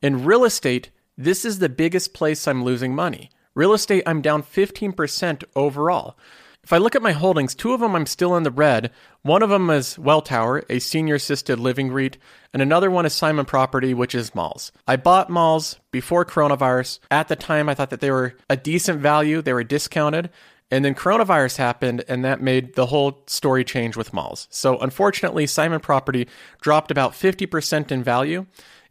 In 0.00 0.24
real 0.24 0.44
estate, 0.44 0.90
this 1.18 1.44
is 1.44 1.58
the 1.58 1.68
biggest 1.68 2.14
place 2.14 2.46
I'm 2.46 2.62
losing 2.62 2.94
money. 2.94 3.30
Real 3.56 3.72
estate, 3.72 4.04
I'm 4.06 4.22
down 4.22 4.44
15% 4.44 5.42
overall. 5.56 6.16
If 6.64 6.72
I 6.72 6.78
look 6.78 6.96
at 6.96 7.02
my 7.02 7.12
holdings, 7.12 7.54
two 7.54 7.74
of 7.74 7.80
them 7.80 7.94
I'm 7.94 8.06
still 8.06 8.34
in 8.36 8.42
the 8.42 8.50
red. 8.50 8.90
One 9.20 9.42
of 9.42 9.50
them 9.50 9.68
is 9.68 9.96
Welltower, 9.96 10.64
a 10.70 10.78
senior 10.78 11.16
assisted 11.16 11.60
living 11.60 11.92
REIT, 11.92 12.16
and 12.54 12.62
another 12.62 12.90
one 12.90 13.04
is 13.04 13.12
Simon 13.12 13.44
Property, 13.44 13.92
which 13.92 14.14
is 14.14 14.34
malls. 14.34 14.72
I 14.88 14.96
bought 14.96 15.28
malls 15.28 15.78
before 15.90 16.24
coronavirus. 16.24 17.00
At 17.10 17.28
the 17.28 17.36
time, 17.36 17.68
I 17.68 17.74
thought 17.74 17.90
that 17.90 18.00
they 18.00 18.10
were 18.10 18.38
a 18.48 18.56
decent 18.56 19.00
value, 19.00 19.42
they 19.42 19.52
were 19.52 19.62
discounted. 19.62 20.30
And 20.70 20.86
then 20.86 20.94
coronavirus 20.94 21.58
happened, 21.58 22.02
and 22.08 22.24
that 22.24 22.40
made 22.40 22.76
the 22.76 22.86
whole 22.86 23.22
story 23.26 23.62
change 23.62 23.94
with 23.94 24.14
malls. 24.14 24.48
So, 24.50 24.78
unfortunately, 24.78 25.46
Simon 25.46 25.80
Property 25.80 26.26
dropped 26.62 26.90
about 26.90 27.12
50% 27.12 27.92
in 27.92 28.02
value, 28.02 28.46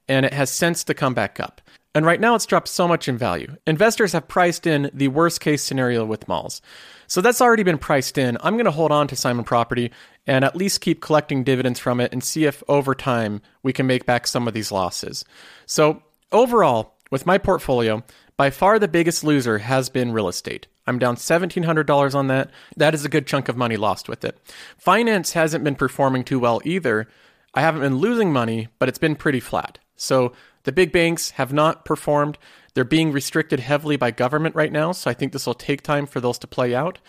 and 0.07 0.27
it 0.27 0.33
has 0.33 0.51
since 0.51 0.83
to 0.83 0.93
come 0.93 1.15
back 1.15 1.39
up. 1.39 1.59
And 1.95 2.05
right 2.05 2.19
now, 2.19 2.33
it's 2.33 2.45
dropped 2.45 2.69
so 2.69 2.87
much 2.87 3.07
in 3.07 3.17
value. 3.17 3.55
Investors 3.67 4.13
have 4.13 4.27
priced 4.27 4.65
in 4.65 4.89
the 4.93 5.09
worst 5.09 5.41
case 5.41 5.63
scenario 5.63 6.03
with 6.05 6.27
malls. 6.27 6.61
So 7.07 7.21
that's 7.21 7.41
already 7.41 7.61
been 7.61 7.77
priced 7.77 8.17
in. 8.17 8.37
I'm 8.41 8.55
going 8.55 8.65
to 8.65 8.71
hold 8.71 8.91
on 8.91 9.07
to 9.09 9.15
Simon 9.15 9.45
Property 9.45 9.91
and 10.25 10.43
at 10.43 10.55
least 10.55 10.81
keep 10.81 11.01
collecting 11.01 11.43
dividends 11.43 11.79
from 11.79 11.99
it 11.99 12.11
and 12.11 12.23
see 12.23 12.45
if 12.45 12.63
over 12.67 12.95
time 12.95 13.41
we 13.61 13.73
can 13.73 13.85
make 13.85 14.05
back 14.07 14.25
some 14.25 14.47
of 14.47 14.55
these 14.55 14.71
losses. 14.71 15.23
So, 15.67 16.01
overall, 16.31 16.95
with 17.11 17.27
my 17.27 17.37
portfolio, 17.37 18.03
by 18.37 18.49
far 18.49 18.79
the 18.79 18.87
biggest 18.87 19.23
loser 19.23 19.59
has 19.59 19.89
been 19.89 20.13
real 20.13 20.27
estate. 20.27 20.65
I'm 20.87 20.97
down 20.97 21.15
$1,700 21.15 22.15
on 22.15 22.27
that. 22.27 22.49
That 22.75 22.95
is 22.95 23.05
a 23.05 23.09
good 23.09 23.27
chunk 23.27 23.47
of 23.47 23.55
money 23.55 23.77
lost 23.77 24.09
with 24.09 24.25
it. 24.25 24.39
Finance 24.77 25.33
hasn't 25.33 25.63
been 25.63 25.75
performing 25.75 26.23
too 26.23 26.39
well 26.39 26.59
either. 26.65 27.07
I 27.53 27.61
haven't 27.61 27.81
been 27.81 27.97
losing 27.97 28.33
money, 28.33 28.69
but 28.79 28.89
it's 28.89 28.97
been 28.97 29.15
pretty 29.15 29.39
flat. 29.39 29.77
So 29.95 30.33
the 30.63 30.71
big 30.71 30.91
banks 30.91 31.31
have 31.31 31.53
not 31.53 31.85
performed. 31.85 32.37
They're 32.73 32.83
being 32.83 33.11
restricted 33.11 33.59
heavily 33.59 33.97
by 33.97 34.11
government 34.11 34.55
right 34.55 34.71
now, 34.71 34.91
so 34.91 35.09
I 35.09 35.13
think 35.13 35.31
this 35.31 35.45
will 35.45 35.53
take 35.53 35.81
time 35.81 36.05
for 36.05 36.19
those 36.19 36.39
to 36.39 36.47
play 36.47 36.73
out. 36.73 36.99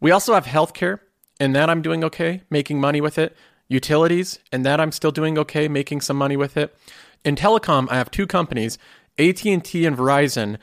We 0.00 0.10
also 0.10 0.34
have 0.34 0.46
healthcare, 0.46 1.00
and 1.38 1.54
that 1.54 1.70
I'm 1.70 1.82
doing 1.82 2.04
okay, 2.04 2.42
making 2.50 2.80
money 2.80 3.00
with 3.00 3.18
it. 3.18 3.36
Utilities, 3.68 4.38
and 4.52 4.64
that 4.66 4.80
I'm 4.80 4.92
still 4.92 5.10
doing 5.10 5.38
okay, 5.38 5.68
making 5.68 6.02
some 6.02 6.16
money 6.16 6.36
with 6.36 6.56
it. 6.56 6.76
In 7.24 7.36
telecom, 7.36 7.88
I 7.90 7.96
have 7.96 8.10
two 8.10 8.26
companies, 8.26 8.76
AT&T 9.18 9.86
and 9.86 9.96
Verizon. 9.96 10.58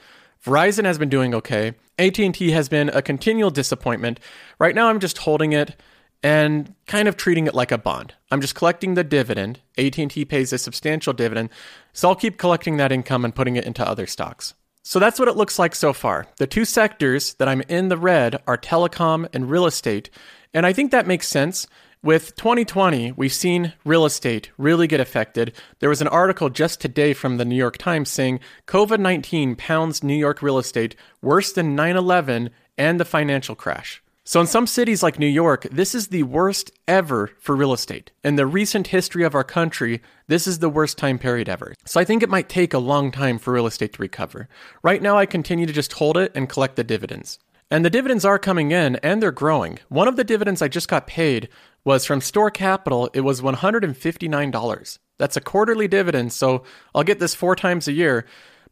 Verizon 0.46 0.86
has 0.86 0.98
been 0.98 1.10
doing 1.10 1.34
okay. 1.34 1.74
AT&T 1.98 2.52
has 2.52 2.70
been 2.70 2.90
a 2.90 3.02
continual 3.02 3.50
disappointment. 3.50 4.20
Right 4.60 4.76
now 4.76 4.88
I'm 4.88 5.00
just 5.00 5.20
holding 5.20 5.54
it 5.54 5.80
and 6.24 6.76
kind 6.88 7.08
of 7.08 7.18
treating 7.18 7.48
it 7.48 7.56
like 7.56 7.72
a 7.72 7.78
bond. 7.78 8.14
I'm 8.30 8.42
just 8.42 8.56
collecting 8.56 8.94
the 8.94 9.04
dividend. 9.04 9.60
AT&T 9.78 10.26
pays 10.26 10.54
a 10.54 10.58
substantial 10.58 11.14
dividend, 11.14 11.50
so 11.94 12.10
I'll 12.10 12.16
keep 12.16 12.38
collecting 12.38 12.78
that 12.78 12.92
income 12.92 13.26
and 13.26 13.36
putting 13.36 13.56
it 13.56 13.66
into 13.66 13.88
other 13.88 14.08
stocks. 14.08 14.54
So 14.84 15.00
that's 15.00 15.20
what 15.20 15.28
it 15.28 15.38
looks 15.38 15.60
like 15.60 15.76
so 15.76 15.94
far. 15.94 16.28
The 16.38 16.48
two 16.48 16.66
sectors 16.66 17.36
that 17.36 17.48
I'm 17.48 17.62
in 17.68 17.90
the 17.90 17.98
red 17.98 18.42
are 18.48 18.58
telecom 18.58 19.28
and 19.34 19.50
real 19.50 19.66
estate, 19.66 20.10
and 20.54 20.66
I 20.66 20.74
think 20.74 20.92
that 20.92 21.08
makes 21.08 21.28
sense. 21.28 21.68
With 22.04 22.36
2020, 22.36 23.12
we've 23.12 23.32
seen 23.32 23.74
real 23.86 24.06
estate 24.08 24.50
really 24.58 24.88
get 24.88 25.00
affected. 25.00 25.54
There 25.80 25.90
was 25.90 26.02
an 26.02 26.08
article 26.08 26.50
just 26.50 26.82
today 26.82 27.14
from 27.14 27.38
the 27.38 27.46
New 27.46 27.56
York 27.56 27.78
Times 27.78 28.10
saying 28.10 28.40
COVID 28.66 29.00
19 29.00 29.56
pounds 29.56 30.04
New 30.04 30.16
York 30.16 30.42
real 30.42 30.58
estate 30.58 30.96
worse 31.22 31.52
than 31.52 31.76
9 31.76 31.96
11 31.96 32.50
and 32.76 33.00
the 33.00 33.06
financial 33.06 33.54
crash. 33.54 34.01
So, 34.24 34.40
in 34.40 34.46
some 34.46 34.68
cities 34.68 35.02
like 35.02 35.18
New 35.18 35.26
York, 35.26 35.64
this 35.72 35.96
is 35.96 36.10
the 36.10 36.22
worst 36.22 36.72
ever 36.88 37.32
for 37.40 37.56
real 37.56 37.74
estate. 37.74 38.12
In 38.24 38.36
the 38.36 38.46
recent 38.46 38.88
history 38.88 39.24
of 39.24 39.34
our 39.34 39.44
country, 39.44 40.00
this 40.28 40.46
is 40.46 40.60
the 40.60 40.70
worst 40.70 41.00
time 41.00 41.18
period 41.18 41.50
ever. 41.50 41.74
So, 41.86 42.00
I 42.00 42.06
think 42.06 42.22
it 42.22 42.30
might 42.30 42.48
take 42.48 42.72
a 42.72 42.78
long 42.78 43.12
time 43.12 43.40
for 43.40 43.52
real 43.52 43.66
estate 43.66 43.94
to 43.94 44.02
recover. 44.02 44.48
Right 44.84 45.02
now, 45.02 45.18
I 45.18 45.26
continue 45.26 45.66
to 45.66 45.74
just 45.74 45.94
hold 45.94 46.18
it 46.18 46.32
and 46.36 46.48
collect 46.48 46.76
the 46.76 46.84
dividends. 46.84 47.40
And 47.72 47.84
the 47.84 47.90
dividends 47.90 48.24
are 48.24 48.38
coming 48.38 48.72
in 48.72 48.98
and 48.98 49.24
they're 49.24 49.32
growing. 49.32 49.80
One 49.90 50.08
of 50.08 50.18
the 50.18 50.24
dividends 50.24 50.62
I 50.62 50.68
just 50.68 50.88
got 50.88 51.08
paid 51.08 51.50
was 51.84 52.06
from 52.06 52.22
Store 52.22 52.52
Capital. 52.52 53.10
It 53.14 53.22
was 53.22 53.42
$159. 53.42 55.00
That's 55.18 55.38
a 55.38 55.42
quarterly 55.42 55.88
dividend, 55.88 56.34
so 56.34 56.64
I'll 56.94 57.04
get 57.04 57.20
this 57.20 57.34
four 57.34 57.56
times 57.56 57.88
a 57.88 57.94
year. 57.94 58.26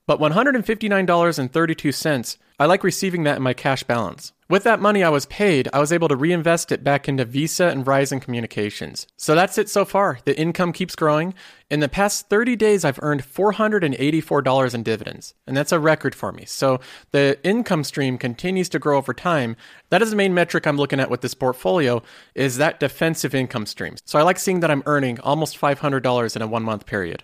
But 0.10 0.20
$159.32, 0.20 2.38
I 2.60 2.66
like 2.66 2.84
receiving 2.84 3.24
that 3.26 3.38
in 3.38 3.44
my 3.44 3.54
cash 3.54 3.84
balance. 3.84 4.34
With 4.50 4.64
that 4.64 4.82
money 4.82 5.04
I 5.04 5.10
was 5.10 5.28
paid, 5.28 5.70
I 5.72 5.78
was 5.78 5.94
able 5.94 6.08
to 6.08 6.16
reinvest 6.16 6.72
it 6.72 6.84
back 6.84 7.08
into 7.08 7.24
Visa 7.24 7.68
and 7.68 7.86
Verizon 7.86 8.20
Communications. 8.20 9.06
So 9.18 9.36
that's 9.36 9.60
it 9.60 9.70
so 9.70 9.86
far. 9.86 10.18
The 10.26 10.36
income 10.36 10.74
keeps 10.74 10.96
growing. 10.96 11.36
In 11.70 11.82
the 11.82 11.88
past 11.88 12.28
30 12.28 12.56
days, 12.56 12.84
I've 12.84 12.98
earned 13.04 13.22
$484 13.22 14.74
in 14.74 14.82
dividends, 14.82 15.36
and 15.46 15.56
that's 15.56 15.72
a 15.72 15.80
record 15.80 16.16
for 16.16 16.32
me. 16.32 16.46
So 16.46 16.80
the 17.12 17.38
income 17.44 17.84
stream 17.84 18.18
continues 18.18 18.70
to 18.70 18.80
grow 18.80 18.98
over 18.98 19.14
time. 19.14 19.56
That 19.90 20.02
is 20.02 20.10
the 20.10 20.16
main 20.16 20.34
metric 20.34 20.66
I'm 20.66 20.78
looking 20.78 21.00
at 21.00 21.12
with 21.12 21.22
this 21.22 21.36
portfolio 21.36 22.02
is 22.34 22.58
that 22.58 22.80
defensive 22.80 23.36
income 23.36 23.68
stream. 23.68 23.98
So 24.06 24.18
I 24.18 24.24
like 24.24 24.40
seeing 24.40 24.62
that 24.62 24.72
I'm 24.72 24.82
earning 24.88 25.20
almost 25.20 25.62
$500 25.62 26.36
in 26.36 26.42
a 26.42 26.48
one 26.48 26.64
month 26.64 26.88
period. 26.88 27.22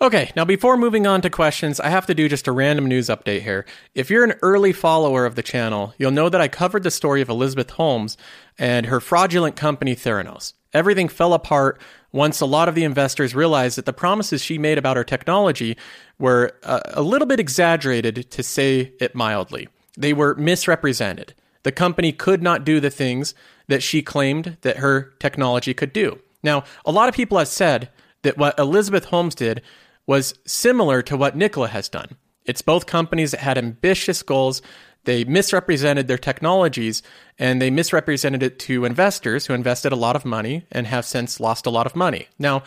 Okay, 0.00 0.30
now 0.36 0.44
before 0.44 0.76
moving 0.76 1.08
on 1.08 1.22
to 1.22 1.30
questions, 1.30 1.80
I 1.80 1.88
have 1.88 2.06
to 2.06 2.14
do 2.14 2.28
just 2.28 2.46
a 2.46 2.52
random 2.52 2.86
news 2.86 3.08
update 3.08 3.42
here. 3.42 3.66
If 3.96 4.10
you're 4.10 4.22
an 4.22 4.38
early 4.42 4.72
follower 4.72 5.26
of 5.26 5.34
the 5.34 5.42
channel, 5.42 5.92
you'll 5.98 6.12
know 6.12 6.28
that 6.28 6.40
I 6.40 6.46
covered 6.46 6.84
the 6.84 6.92
story 6.92 7.20
of 7.20 7.28
Elizabeth 7.28 7.70
Holmes 7.70 8.16
and 8.56 8.86
her 8.86 9.00
fraudulent 9.00 9.56
company 9.56 9.96
Theranos. 9.96 10.52
Everything 10.72 11.08
fell 11.08 11.34
apart 11.34 11.80
once 12.12 12.40
a 12.40 12.46
lot 12.46 12.68
of 12.68 12.76
the 12.76 12.84
investors 12.84 13.34
realized 13.34 13.76
that 13.76 13.86
the 13.86 13.92
promises 13.92 14.40
she 14.40 14.56
made 14.56 14.78
about 14.78 14.96
her 14.96 15.02
technology 15.02 15.76
were 16.16 16.52
a, 16.62 16.80
a 16.94 17.02
little 17.02 17.26
bit 17.26 17.40
exaggerated, 17.40 18.30
to 18.30 18.42
say 18.44 18.92
it 19.00 19.16
mildly. 19.16 19.66
They 19.96 20.12
were 20.12 20.36
misrepresented. 20.36 21.34
The 21.64 21.72
company 21.72 22.12
could 22.12 22.40
not 22.40 22.64
do 22.64 22.78
the 22.78 22.90
things 22.90 23.34
that 23.66 23.82
she 23.82 24.02
claimed 24.02 24.58
that 24.60 24.76
her 24.76 25.12
technology 25.18 25.74
could 25.74 25.92
do. 25.92 26.20
Now, 26.44 26.62
a 26.84 26.92
lot 26.92 27.08
of 27.08 27.16
people 27.16 27.36
have 27.38 27.48
said 27.48 27.90
that 28.22 28.38
what 28.38 28.56
Elizabeth 28.60 29.06
Holmes 29.06 29.34
did 29.34 29.60
was 30.08 30.34
similar 30.46 31.02
to 31.02 31.16
what 31.16 31.36
Nikola 31.36 31.68
has 31.68 31.88
done. 31.88 32.16
It's 32.46 32.62
both 32.62 32.86
companies 32.86 33.32
that 33.32 33.40
had 33.40 33.58
ambitious 33.58 34.22
goals. 34.22 34.62
They 35.04 35.22
misrepresented 35.22 36.08
their 36.08 36.18
technologies 36.18 37.02
and 37.38 37.60
they 37.60 37.70
misrepresented 37.70 38.42
it 38.42 38.58
to 38.60 38.86
investors 38.86 39.46
who 39.46 39.54
invested 39.54 39.92
a 39.92 39.96
lot 39.96 40.16
of 40.16 40.24
money 40.24 40.66
and 40.72 40.86
have 40.86 41.04
since 41.04 41.38
lost 41.38 41.66
a 41.66 41.70
lot 41.70 41.86
of 41.86 41.94
money. 41.94 42.28
Now, 42.38 42.62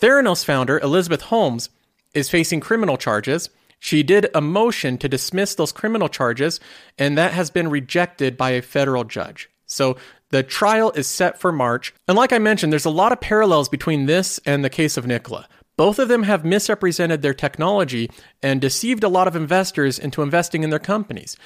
Theranos 0.00 0.44
founder 0.44 0.80
Elizabeth 0.80 1.22
Holmes 1.22 1.70
is 2.12 2.28
facing 2.28 2.58
criminal 2.58 2.96
charges. 2.96 3.50
She 3.78 4.02
did 4.02 4.28
a 4.34 4.40
motion 4.40 4.98
to 4.98 5.08
dismiss 5.08 5.54
those 5.54 5.72
criminal 5.72 6.08
charges, 6.08 6.58
and 6.98 7.16
that 7.16 7.32
has 7.32 7.50
been 7.50 7.68
rejected 7.68 8.36
by 8.36 8.50
a 8.50 8.62
federal 8.62 9.04
judge. 9.04 9.48
So 9.64 9.96
the 10.30 10.42
trial 10.42 10.90
is 10.92 11.06
set 11.06 11.40
for 11.40 11.52
March. 11.52 11.94
And 12.08 12.16
like 12.16 12.32
I 12.32 12.38
mentioned, 12.38 12.72
there's 12.72 12.84
a 12.84 12.90
lot 12.90 13.12
of 13.12 13.20
parallels 13.20 13.68
between 13.68 14.06
this 14.06 14.40
and 14.44 14.64
the 14.64 14.70
case 14.70 14.96
of 14.96 15.06
Nikola. 15.06 15.48
Both 15.76 15.98
of 15.98 16.08
them 16.08 16.24
have 16.24 16.44
misrepresented 16.44 17.22
their 17.22 17.34
technology 17.34 18.10
and 18.42 18.60
deceived 18.60 19.02
a 19.02 19.08
lot 19.08 19.28
of 19.28 19.36
investors 19.36 19.98
into 19.98 20.22
investing 20.22 20.62
in 20.62 20.70
their 20.70 20.78
companies. 20.78 21.36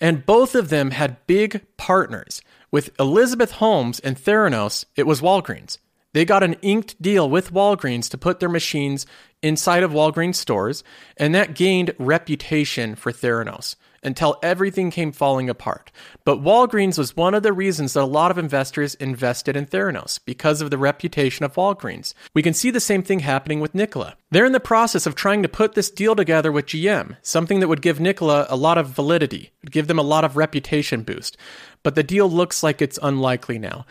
And 0.00 0.24
both 0.26 0.54
of 0.54 0.70
them 0.70 0.90
had 0.90 1.26
big 1.26 1.64
partners. 1.76 2.40
With 2.70 2.98
Elizabeth 2.98 3.52
Holmes 3.52 4.00
and 4.00 4.16
Theranos, 4.16 4.84
it 4.96 5.06
was 5.06 5.20
Walgreens. 5.20 5.78
They 6.12 6.24
got 6.24 6.42
an 6.42 6.54
inked 6.62 7.00
deal 7.02 7.28
with 7.28 7.52
Walgreens 7.52 8.08
to 8.10 8.18
put 8.18 8.40
their 8.40 8.48
machines 8.48 9.04
inside 9.42 9.82
of 9.82 9.92
Walgreens 9.92 10.36
stores, 10.36 10.82
and 11.16 11.34
that 11.34 11.54
gained 11.54 11.94
reputation 11.98 12.94
for 12.94 13.12
Theranos 13.12 13.76
until 14.04 14.38
everything 14.42 14.90
came 14.90 15.12
falling 15.12 15.48
apart. 15.48 15.90
But 16.24 16.42
Walgreens 16.42 16.98
was 16.98 17.16
one 17.16 17.34
of 17.34 17.42
the 17.42 17.52
reasons 17.52 17.92
that 17.92 18.02
a 18.02 18.04
lot 18.04 18.30
of 18.30 18.38
investors 18.38 18.94
invested 18.96 19.56
in 19.56 19.66
Theranos 19.66 20.18
because 20.24 20.60
of 20.60 20.70
the 20.70 20.78
reputation 20.78 21.44
of 21.44 21.54
Walgreens. 21.54 22.14
We 22.34 22.42
can 22.42 22.54
see 22.54 22.70
the 22.70 22.80
same 22.80 23.02
thing 23.02 23.20
happening 23.20 23.60
with 23.60 23.74
Nikola. 23.74 24.16
They're 24.30 24.44
in 24.44 24.52
the 24.52 24.60
process 24.60 25.06
of 25.06 25.14
trying 25.14 25.42
to 25.42 25.48
put 25.48 25.74
this 25.74 25.90
deal 25.90 26.14
together 26.14 26.52
with 26.52 26.66
GM, 26.66 27.16
something 27.22 27.60
that 27.60 27.68
would 27.68 27.82
give 27.82 28.00
Nikola 28.00 28.46
a 28.48 28.56
lot 28.56 28.78
of 28.78 28.88
validity, 28.88 29.52
give 29.70 29.86
them 29.86 29.98
a 29.98 30.02
lot 30.02 30.24
of 30.24 30.36
reputation 30.36 31.02
boost. 31.02 31.36
But 31.82 31.94
the 31.94 32.02
deal 32.02 32.30
looks 32.30 32.62
like 32.62 32.82
it's 32.82 32.98
unlikely 33.02 33.58
now. 33.58 33.86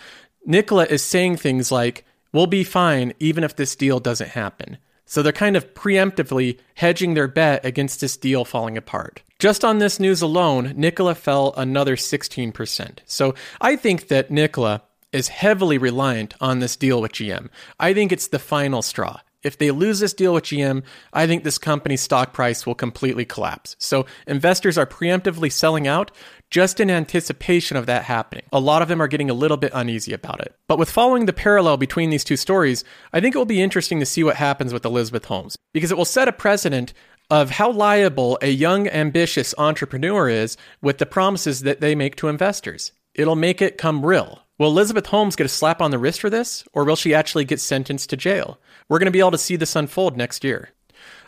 Nikola 0.45 0.85
is 0.85 1.03
saying 1.03 1.37
things 1.37 1.71
like, 1.71 2.05
We'll 2.33 2.47
be 2.47 2.63
fine 2.63 3.13
even 3.19 3.43
if 3.43 3.55
this 3.55 3.75
deal 3.75 3.99
doesn't 3.99 4.31
happen. 4.31 4.79
So 5.05 5.21
they're 5.21 5.31
kind 5.31 5.55
of 5.55 5.73
preemptively 5.73 6.59
hedging 6.75 7.13
their 7.13 7.27
bet 7.27 7.65
against 7.65 8.01
this 8.01 8.17
deal 8.17 8.45
falling 8.45 8.77
apart. 8.77 9.21
Just 9.39 9.65
on 9.65 9.79
this 9.79 9.99
news 9.99 10.21
alone, 10.21 10.73
Nikola 10.75 11.15
fell 11.15 11.53
another 11.57 11.95
16%. 11.95 12.99
So 13.05 13.35
I 13.59 13.75
think 13.75 14.07
that 14.07 14.31
Nikola 14.31 14.83
is 15.11 15.27
heavily 15.27 15.77
reliant 15.77 16.33
on 16.41 16.59
this 16.59 16.75
deal 16.75 17.01
with 17.01 17.11
GM. 17.11 17.49
I 17.79 17.93
think 17.93 18.11
it's 18.11 18.27
the 18.27 18.39
final 18.39 18.81
straw. 18.81 19.19
If 19.43 19.57
they 19.57 19.71
lose 19.71 19.99
this 19.99 20.13
deal 20.13 20.33
with 20.33 20.45
GM, 20.45 20.83
I 21.11 21.27
think 21.27 21.43
this 21.43 21.57
company's 21.57 22.01
stock 22.01 22.33
price 22.33 22.65
will 22.65 22.75
completely 22.75 23.25
collapse. 23.25 23.75
So 23.77 24.05
investors 24.25 24.77
are 24.77 24.85
preemptively 24.85 25.51
selling 25.51 25.85
out 25.85 26.11
just 26.53 26.79
in 26.79 26.91
anticipation 26.91 27.75
of 27.75 27.87
that 27.87 28.03
happening. 28.03 28.43
A 28.53 28.59
lot 28.59 28.83
of 28.83 28.87
them 28.87 29.01
are 29.01 29.07
getting 29.07 29.31
a 29.31 29.33
little 29.33 29.57
bit 29.57 29.71
uneasy 29.73 30.13
about 30.13 30.39
it. 30.39 30.53
But 30.67 30.77
with 30.77 30.91
following 30.91 31.25
the 31.25 31.33
parallel 31.33 31.77
between 31.77 32.11
these 32.11 32.23
two 32.23 32.37
stories, 32.37 32.83
I 33.11 33.19
think 33.19 33.33
it 33.33 33.39
will 33.39 33.45
be 33.45 33.59
interesting 33.59 33.99
to 33.99 34.05
see 34.05 34.23
what 34.23 34.35
happens 34.35 34.71
with 34.71 34.85
Elizabeth 34.85 35.25
Holmes 35.25 35.57
because 35.73 35.89
it 35.89 35.97
will 35.97 36.05
set 36.05 36.27
a 36.27 36.31
precedent 36.31 36.93
of 37.31 37.49
how 37.49 37.71
liable 37.71 38.37
a 38.43 38.49
young, 38.49 38.87
ambitious 38.87 39.55
entrepreneur 39.57 40.29
is 40.29 40.55
with 40.79 40.99
the 40.99 41.07
promises 41.07 41.61
that 41.61 41.81
they 41.81 41.95
make 41.95 42.15
to 42.17 42.27
investors. 42.27 42.91
It'll 43.15 43.35
make 43.35 43.59
it 43.59 43.79
come 43.79 44.05
real. 44.05 44.43
Will 44.59 44.69
Elizabeth 44.69 45.07
Holmes 45.07 45.35
get 45.35 45.47
a 45.47 45.49
slap 45.49 45.81
on 45.81 45.89
the 45.89 45.97
wrist 45.97 46.21
for 46.21 46.29
this, 46.29 46.63
or 46.71 46.83
will 46.83 46.95
she 46.95 47.15
actually 47.15 47.45
get 47.45 47.61
sentenced 47.61 48.11
to 48.11 48.17
jail? 48.17 48.59
We're 48.87 48.99
going 48.99 49.07
to 49.07 49.11
be 49.11 49.21
able 49.21 49.31
to 49.31 49.39
see 49.39 49.55
this 49.55 49.75
unfold 49.75 50.17
next 50.17 50.43
year. 50.43 50.69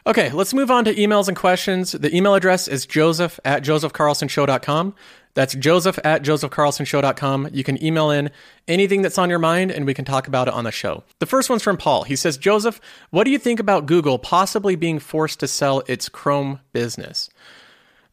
Okay, 0.07 0.29
let's 0.29 0.53
move 0.53 0.69
on 0.69 0.85
to 0.85 0.93
emails 0.93 1.27
and 1.27 1.35
questions. 1.35 1.93
The 1.93 2.15
email 2.15 2.35
address 2.35 2.67
is 2.67 2.85
joseph 2.85 3.39
at 3.43 3.63
josephcarlsonshow.com. 3.63 4.93
That's 5.33 5.55
joseph 5.55 5.97
at 6.03 6.21
josephcarlsonshow.com. 6.21 7.49
You 7.51 7.63
can 7.63 7.83
email 7.83 8.11
in 8.11 8.29
anything 8.67 9.01
that's 9.01 9.17
on 9.17 9.31
your 9.31 9.39
mind 9.39 9.71
and 9.71 9.83
we 9.83 9.95
can 9.95 10.05
talk 10.05 10.27
about 10.27 10.47
it 10.47 10.53
on 10.53 10.63
the 10.63 10.71
show. 10.71 11.03
The 11.17 11.25
first 11.25 11.49
one's 11.49 11.63
from 11.63 11.77
Paul. 11.77 12.03
He 12.03 12.15
says, 12.15 12.37
Joseph, 12.37 12.79
what 13.09 13.23
do 13.23 13.31
you 13.31 13.39
think 13.39 13.59
about 13.59 13.87
Google 13.87 14.19
possibly 14.19 14.75
being 14.75 14.99
forced 14.99 15.39
to 15.39 15.47
sell 15.47 15.81
its 15.87 16.07
Chrome 16.07 16.59
business? 16.71 17.31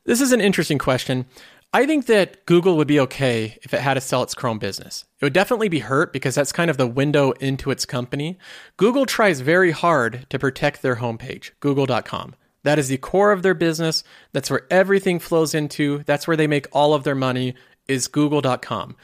This 0.04 0.22
is 0.22 0.32
an 0.32 0.40
interesting 0.40 0.78
question. 0.78 1.26
I 1.74 1.86
think 1.86 2.04
that 2.04 2.44
Google 2.44 2.76
would 2.76 2.86
be 2.86 3.00
okay 3.00 3.56
if 3.62 3.72
it 3.72 3.80
had 3.80 3.94
to 3.94 4.02
sell 4.02 4.22
its 4.22 4.34
Chrome 4.34 4.58
business. 4.58 5.06
It 5.18 5.24
would 5.24 5.32
definitely 5.32 5.70
be 5.70 5.78
hurt 5.78 6.12
because 6.12 6.34
that's 6.34 6.52
kind 6.52 6.70
of 6.70 6.76
the 6.76 6.86
window 6.86 7.30
into 7.32 7.70
its 7.70 7.86
company. 7.86 8.38
Google 8.76 9.06
tries 9.06 9.40
very 9.40 9.70
hard 9.70 10.26
to 10.28 10.38
protect 10.38 10.82
their 10.82 10.96
homepage, 10.96 11.52
google.com. 11.60 12.34
That 12.64 12.78
is 12.78 12.88
the 12.88 12.98
core 12.98 13.32
of 13.32 13.42
their 13.42 13.54
business. 13.54 14.04
That's 14.32 14.50
where 14.50 14.66
everything 14.70 15.18
flows 15.18 15.54
into. 15.54 16.02
That's 16.04 16.28
where 16.28 16.36
they 16.36 16.46
make 16.46 16.66
all 16.72 16.92
of 16.92 17.04
their 17.04 17.14
money 17.14 17.54
is 17.88 18.06
google.com. 18.06 18.94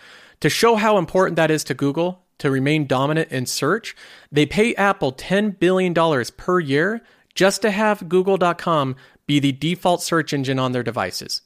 To 0.40 0.50
show 0.50 0.76
how 0.76 0.98
important 0.98 1.36
that 1.36 1.50
is 1.50 1.64
to 1.64 1.74
Google 1.74 2.26
to 2.36 2.50
remain 2.50 2.86
dominant 2.86 3.32
in 3.32 3.46
search, 3.46 3.96
they 4.30 4.44
pay 4.44 4.74
Apple 4.74 5.14
$10 5.14 5.58
billion 5.58 5.94
per 6.36 6.60
year 6.60 7.00
just 7.34 7.62
to 7.62 7.70
have 7.70 8.10
google.com 8.10 8.94
be 9.26 9.40
the 9.40 9.52
default 9.52 10.02
search 10.02 10.34
engine 10.34 10.58
on 10.58 10.72
their 10.72 10.82
devices. 10.82 11.40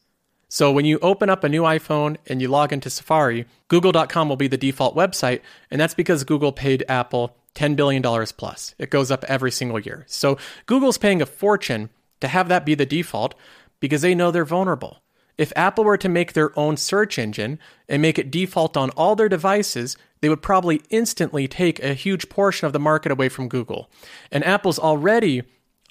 So 0.53 0.71
when 0.71 0.85
you 0.85 0.99
open 1.01 1.31
up 1.31 1.45
a 1.45 1.49
new 1.49 1.63
iPhone 1.63 2.19
and 2.27 2.43
you 2.43 2.49
log 2.49 2.75
into 2.75 2.91
Safari, 2.91 3.47
google.com 3.69 4.29
will 4.29 4.37
be 4.37 4.49
the 4.49 4.59
default 4.59 4.95
website, 4.95 5.41
and 5.71 5.81
that's 5.81 5.95
because 5.95 6.25
Google 6.25 6.53
paid 6.53 6.85
Apple 6.91 7.35
$10 7.55 7.75
billion 7.75 8.03
plus. 8.37 8.75
It 8.79 8.91
goes 8.91 9.11
up 9.11 9.25
every 9.29 9.51
single 9.51 9.79
year. 9.79 10.05
So 10.09 10.37
Google's 10.67 10.99
paying 10.99 11.23
a 11.23 11.27
fortune 11.27 11.89
to 12.21 12.29
have 12.29 12.49
that 12.51 12.67
be 12.67 12.75
the 12.75 12.85
default 12.85 13.35
because 13.81 14.03
they 14.03 14.15
know 14.15 14.31
they're 14.31 14.45
vulnerable. 14.45 14.99
If 15.39 15.55
Apple 15.57 15.85
were 15.85 15.97
to 15.97 16.09
make 16.11 16.35
their 16.35 16.57
own 16.59 16.77
search 16.77 17.19
engine 17.19 17.59
and 17.89 18.03
make 18.03 18.19
it 18.19 18.31
default 18.31 18.77
on 18.77 18.91
all 18.91 19.17
their 19.17 19.31
devices, 19.31 19.97
they 20.21 20.29
would 20.29 20.43
probably 20.43 20.83
instantly 20.91 21.49
take 21.49 21.83
a 21.83 21.95
huge 21.95 22.29
portion 22.29 22.67
of 22.67 22.75
the 22.75 22.79
market 22.79 23.11
away 23.11 23.31
from 23.31 23.49
Google. 23.49 23.91
And 24.31 24.45
Apple's 24.45 24.79
already, 24.79 25.45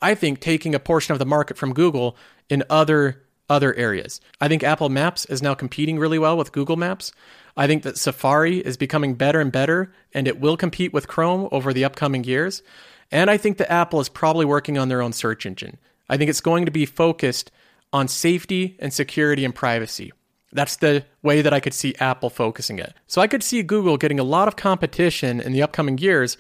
I 0.04 0.14
think, 0.14 0.40
taking 0.40 0.76
a 0.76 0.80
portion 0.80 1.14
of 1.14 1.20
the 1.20 1.26
market 1.26 1.58
from 1.58 1.74
Google 1.74 2.16
in 2.48 2.64
other 2.70 3.24
other 3.52 3.76
areas. 3.76 4.22
I 4.40 4.48
think 4.48 4.64
Apple 4.64 4.90
Maps 4.90 5.26
is 5.26 5.42
now 5.42 5.54
competing 5.54 6.00
really 6.00 6.18
well 6.18 6.38
with 6.38 6.54
Google 6.54 6.78
Maps. 6.78 7.12
I 7.58 7.68
think 7.68 7.84
that 7.84 7.98
Safari 7.98 8.60
is 8.60 8.78
becoming 8.78 9.16
better 9.16 9.42
and 9.42 9.52
better, 9.52 9.94
and 10.14 10.28
it 10.28 10.40
will 10.40 10.56
compete 10.56 10.94
with 10.94 11.10
Chrome 11.10 11.50
over 11.52 11.74
the 11.74 11.84
upcoming 11.84 12.24
years. 12.24 12.64
And 13.12 13.30
I 13.30 13.36
think 13.36 13.58
that 13.58 13.72
Apple 13.72 14.00
is 14.00 14.08
probably 14.08 14.46
working 14.46 14.78
on 14.78 14.88
their 14.88 15.02
own 15.02 15.12
search 15.12 15.46
engine. 15.46 15.78
I 16.10 16.16
think 16.16 16.30
it's 16.30 16.42
going 16.42 16.66
to 16.66 16.72
be 16.72 16.86
focused 16.86 17.52
on 17.92 18.08
safety 18.08 18.78
and 18.80 18.94
security 18.94 19.44
and 19.44 19.54
privacy. 19.54 20.14
That's 20.54 20.78
the 20.78 21.06
way 21.22 21.42
that 21.42 21.54
I 21.54 21.60
could 21.60 21.74
see 21.74 21.96
Apple 22.00 22.30
focusing 22.30 22.80
it. 22.80 22.94
So 23.08 23.22
I 23.22 23.28
could 23.28 23.44
see 23.44 23.64
Google 23.64 23.98
getting 23.98 24.20
a 24.20 24.24
lot 24.24 24.48
of 24.48 24.56
competition 24.56 25.42
in 25.42 25.52
the 25.52 25.62
upcoming 25.62 25.98
years 25.98 26.38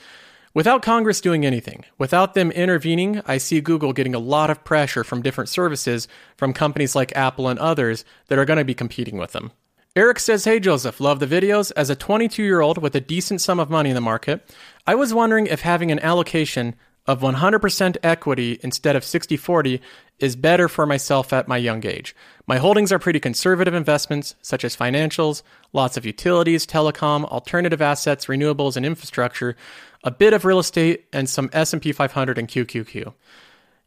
Without 0.53 0.81
Congress 0.81 1.21
doing 1.21 1.45
anything, 1.45 1.85
without 1.97 2.33
them 2.33 2.51
intervening, 2.51 3.21
I 3.25 3.37
see 3.37 3.61
Google 3.61 3.93
getting 3.93 4.13
a 4.13 4.19
lot 4.19 4.49
of 4.49 4.65
pressure 4.65 5.05
from 5.05 5.21
different 5.21 5.49
services 5.49 6.09
from 6.35 6.51
companies 6.51 6.93
like 6.93 7.15
Apple 7.15 7.47
and 7.47 7.57
others 7.57 8.03
that 8.27 8.37
are 8.37 8.43
going 8.43 8.59
to 8.59 8.65
be 8.65 8.73
competing 8.73 9.17
with 9.17 9.31
them. 9.31 9.53
Eric 9.95 10.19
says, 10.19 10.43
Hey 10.43 10.59
Joseph, 10.59 10.99
love 10.99 11.21
the 11.21 11.27
videos. 11.27 11.71
As 11.77 11.89
a 11.89 11.95
22 11.95 12.43
year 12.43 12.59
old 12.59 12.77
with 12.77 12.95
a 12.95 13.01
decent 13.01 13.39
sum 13.39 13.61
of 13.61 13.69
money 13.69 13.91
in 13.91 13.95
the 13.95 14.01
market, 14.01 14.45
I 14.85 14.95
was 14.95 15.13
wondering 15.13 15.47
if 15.47 15.61
having 15.61 15.89
an 15.89 15.99
allocation 15.99 16.75
of 17.07 17.21
100% 17.21 17.97
equity 18.03 18.59
instead 18.61 18.95
of 18.95 19.03
60 19.03 19.37
40 19.37 19.81
is 20.19 20.35
better 20.35 20.69
for 20.69 20.85
myself 20.85 21.33
at 21.33 21.47
my 21.47 21.57
young 21.57 21.85
age. 21.85 22.15
My 22.45 22.57
holdings 22.57 22.91
are 22.91 22.99
pretty 22.99 23.19
conservative 23.19 23.73
investments, 23.73 24.35
such 24.41 24.63
as 24.63 24.75
financials, 24.75 25.41
lots 25.73 25.97
of 25.97 26.05
utilities, 26.05 26.67
telecom, 26.67 27.25
alternative 27.25 27.81
assets, 27.81 28.27
renewables, 28.27 28.77
and 28.77 28.85
infrastructure, 28.85 29.55
a 30.03 30.11
bit 30.11 30.33
of 30.33 30.45
real 30.45 30.59
estate, 30.59 31.05
and 31.13 31.29
some 31.29 31.49
S&P 31.53 31.91
500 31.91 32.37
and 32.37 32.47
QQQ. 32.47 33.13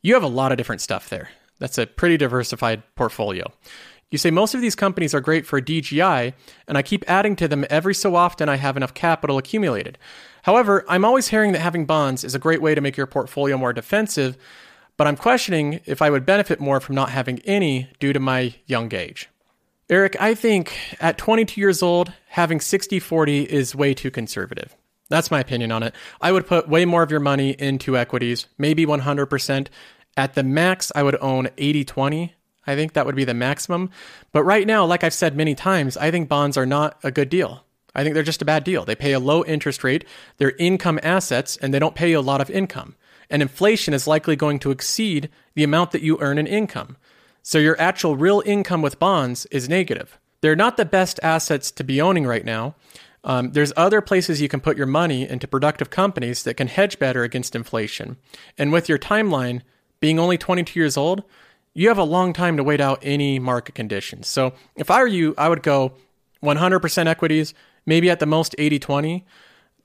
You 0.02 0.14
have 0.14 0.22
a 0.22 0.28
lot 0.28 0.52
of 0.52 0.58
different 0.58 0.80
stuff 0.80 1.08
there. 1.08 1.30
That's 1.58 1.78
a 1.78 1.86
pretty 1.86 2.16
diversified 2.16 2.82
portfolio. 2.94 3.52
You 4.10 4.18
say 4.18 4.30
most 4.30 4.54
of 4.54 4.60
these 4.60 4.76
companies 4.76 5.14
are 5.14 5.20
great 5.20 5.44
for 5.46 5.60
DGI, 5.60 6.34
and 6.68 6.78
I 6.78 6.82
keep 6.82 7.04
adding 7.08 7.34
to 7.36 7.48
them 7.48 7.64
every 7.68 7.94
so 7.94 8.14
often 8.14 8.48
I 8.48 8.56
have 8.56 8.76
enough 8.76 8.94
capital 8.94 9.38
accumulated. 9.38 9.98
However, 10.42 10.84
I'm 10.88 11.04
always 11.04 11.28
hearing 11.28 11.52
that 11.52 11.60
having 11.60 11.86
bonds 11.86 12.22
is 12.22 12.34
a 12.34 12.38
great 12.38 12.62
way 12.62 12.74
to 12.74 12.80
make 12.80 12.96
your 12.96 13.06
portfolio 13.06 13.56
more 13.56 13.72
defensive, 13.72 14.36
but 14.96 15.08
I'm 15.08 15.16
questioning 15.16 15.80
if 15.84 16.00
I 16.00 16.10
would 16.10 16.24
benefit 16.24 16.60
more 16.60 16.80
from 16.80 16.94
not 16.94 17.10
having 17.10 17.40
any 17.40 17.90
due 17.98 18.12
to 18.12 18.20
my 18.20 18.54
young 18.66 18.94
age. 18.94 19.28
Eric, 19.90 20.16
I 20.20 20.34
think 20.34 20.78
at 21.00 21.18
22 21.18 21.60
years 21.60 21.82
old, 21.82 22.12
having 22.28 22.60
60 22.60 23.00
40 23.00 23.42
is 23.42 23.74
way 23.74 23.94
too 23.94 24.10
conservative. 24.10 24.76
That's 25.08 25.30
my 25.30 25.40
opinion 25.40 25.70
on 25.72 25.82
it. 25.82 25.94
I 26.20 26.32
would 26.32 26.46
put 26.46 26.68
way 26.68 26.84
more 26.84 27.02
of 27.02 27.10
your 27.10 27.20
money 27.20 27.50
into 27.50 27.96
equities, 27.96 28.46
maybe 28.58 28.86
100%. 28.86 29.68
At 30.16 30.34
the 30.34 30.42
max, 30.42 30.92
I 30.94 31.02
would 31.02 31.16
own 31.20 31.48
80 31.58 31.84
20. 31.84 32.34
I 32.66 32.74
think 32.74 32.94
that 32.94 33.04
would 33.04 33.16
be 33.16 33.24
the 33.24 33.34
maximum. 33.34 33.90
But 34.32 34.44
right 34.44 34.66
now, 34.66 34.86
like 34.86 35.04
I've 35.04 35.12
said 35.12 35.36
many 35.36 35.54
times, 35.54 35.96
I 35.96 36.10
think 36.10 36.28
bonds 36.28 36.56
are 36.56 36.66
not 36.66 36.98
a 37.02 37.10
good 37.10 37.28
deal. 37.28 37.64
I 37.94 38.02
think 38.02 38.14
they're 38.14 38.22
just 38.22 38.42
a 38.42 38.46
bad 38.46 38.64
deal. 38.64 38.84
They 38.84 38.96
pay 38.96 39.12
a 39.12 39.20
low 39.20 39.44
interest 39.44 39.84
rate, 39.84 40.04
they're 40.38 40.56
income 40.58 40.98
assets, 41.02 41.56
and 41.56 41.72
they 41.72 41.78
don't 41.78 41.94
pay 41.94 42.10
you 42.10 42.18
a 42.18 42.20
lot 42.20 42.40
of 42.40 42.50
income. 42.50 42.96
And 43.30 43.40
inflation 43.40 43.94
is 43.94 44.06
likely 44.06 44.36
going 44.36 44.58
to 44.60 44.70
exceed 44.70 45.30
the 45.54 45.64
amount 45.64 45.92
that 45.92 46.02
you 46.02 46.18
earn 46.20 46.38
in 46.38 46.46
income. 46.46 46.96
So 47.42 47.58
your 47.58 47.80
actual 47.80 48.16
real 48.16 48.42
income 48.44 48.82
with 48.82 48.98
bonds 48.98 49.46
is 49.46 49.68
negative. 49.68 50.18
They're 50.40 50.56
not 50.56 50.76
the 50.76 50.84
best 50.84 51.20
assets 51.22 51.70
to 51.72 51.84
be 51.84 52.00
owning 52.00 52.26
right 52.26 52.44
now. 52.44 52.74
Um, 53.24 53.52
there's 53.52 53.72
other 53.76 54.02
places 54.02 54.40
you 54.40 54.48
can 54.48 54.60
put 54.60 54.76
your 54.76 54.86
money 54.86 55.28
into 55.28 55.48
productive 55.48 55.90
companies 55.90 56.42
that 56.42 56.54
can 56.54 56.68
hedge 56.68 56.98
better 56.98 57.22
against 57.22 57.56
inflation. 57.56 58.18
And 58.58 58.70
with 58.70 58.88
your 58.88 58.98
timeline 58.98 59.62
being 59.98 60.18
only 60.18 60.36
22 60.36 60.78
years 60.78 60.96
old, 60.98 61.24
you 61.72 61.88
have 61.88 61.98
a 61.98 62.04
long 62.04 62.34
time 62.34 62.56
to 62.58 62.62
wait 62.62 62.80
out 62.80 63.00
any 63.02 63.38
market 63.38 63.74
conditions. 63.74 64.28
So 64.28 64.52
if 64.76 64.90
I 64.90 65.00
were 65.00 65.08
you, 65.08 65.34
I 65.38 65.48
would 65.48 65.62
go 65.62 65.94
100% 66.42 67.06
equities, 67.06 67.54
maybe 67.86 68.10
at 68.10 68.20
the 68.20 68.26
most 68.26 68.54
80 68.58 68.78
20. 68.78 69.26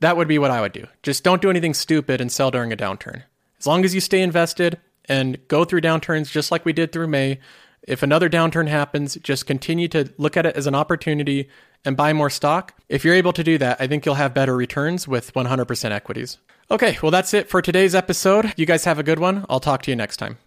That 0.01 0.17
would 0.17 0.27
be 0.27 0.37
what 0.37 0.51
I 0.51 0.61
would 0.61 0.73
do. 0.73 0.87
Just 1.01 1.23
don't 1.23 1.41
do 1.41 1.49
anything 1.49 1.73
stupid 1.73 2.21
and 2.21 2.31
sell 2.31 2.51
during 2.51 2.71
a 2.71 2.77
downturn. 2.77 3.23
As 3.57 3.67
long 3.67 3.83
as 3.83 3.95
you 3.95 4.01
stay 4.01 4.21
invested 4.21 4.79
and 5.05 5.37
go 5.47 5.65
through 5.65 5.81
downturns 5.81 6.31
just 6.31 6.51
like 6.51 6.63
we 6.63 6.73
did 6.73 6.91
through 6.91 7.07
May, 7.07 7.39
if 7.83 8.03
another 8.03 8.29
downturn 8.29 8.67
happens, 8.67 9.17
just 9.23 9.45
continue 9.45 9.87
to 9.89 10.13
look 10.17 10.37
at 10.37 10.45
it 10.45 10.55
as 10.55 10.67
an 10.67 10.75
opportunity 10.75 11.49
and 11.85 11.95
buy 11.95 12.13
more 12.13 12.29
stock. 12.29 12.73
If 12.89 13.05
you're 13.05 13.13
able 13.13 13.33
to 13.33 13.43
do 13.43 13.57
that, 13.59 13.79
I 13.79 13.87
think 13.87 14.05
you'll 14.05 14.15
have 14.15 14.33
better 14.33 14.55
returns 14.55 15.07
with 15.07 15.33
100% 15.33 15.91
equities. 15.91 16.37
Okay, 16.71 16.97
well, 17.01 17.11
that's 17.11 17.33
it 17.33 17.49
for 17.49 17.61
today's 17.61 17.95
episode. 17.95 18.53
You 18.57 18.65
guys 18.65 18.85
have 18.85 18.99
a 18.99 19.03
good 19.03 19.19
one. 19.19 19.45
I'll 19.49 19.59
talk 19.59 19.83
to 19.83 19.91
you 19.91 19.95
next 19.95 20.17
time. 20.17 20.39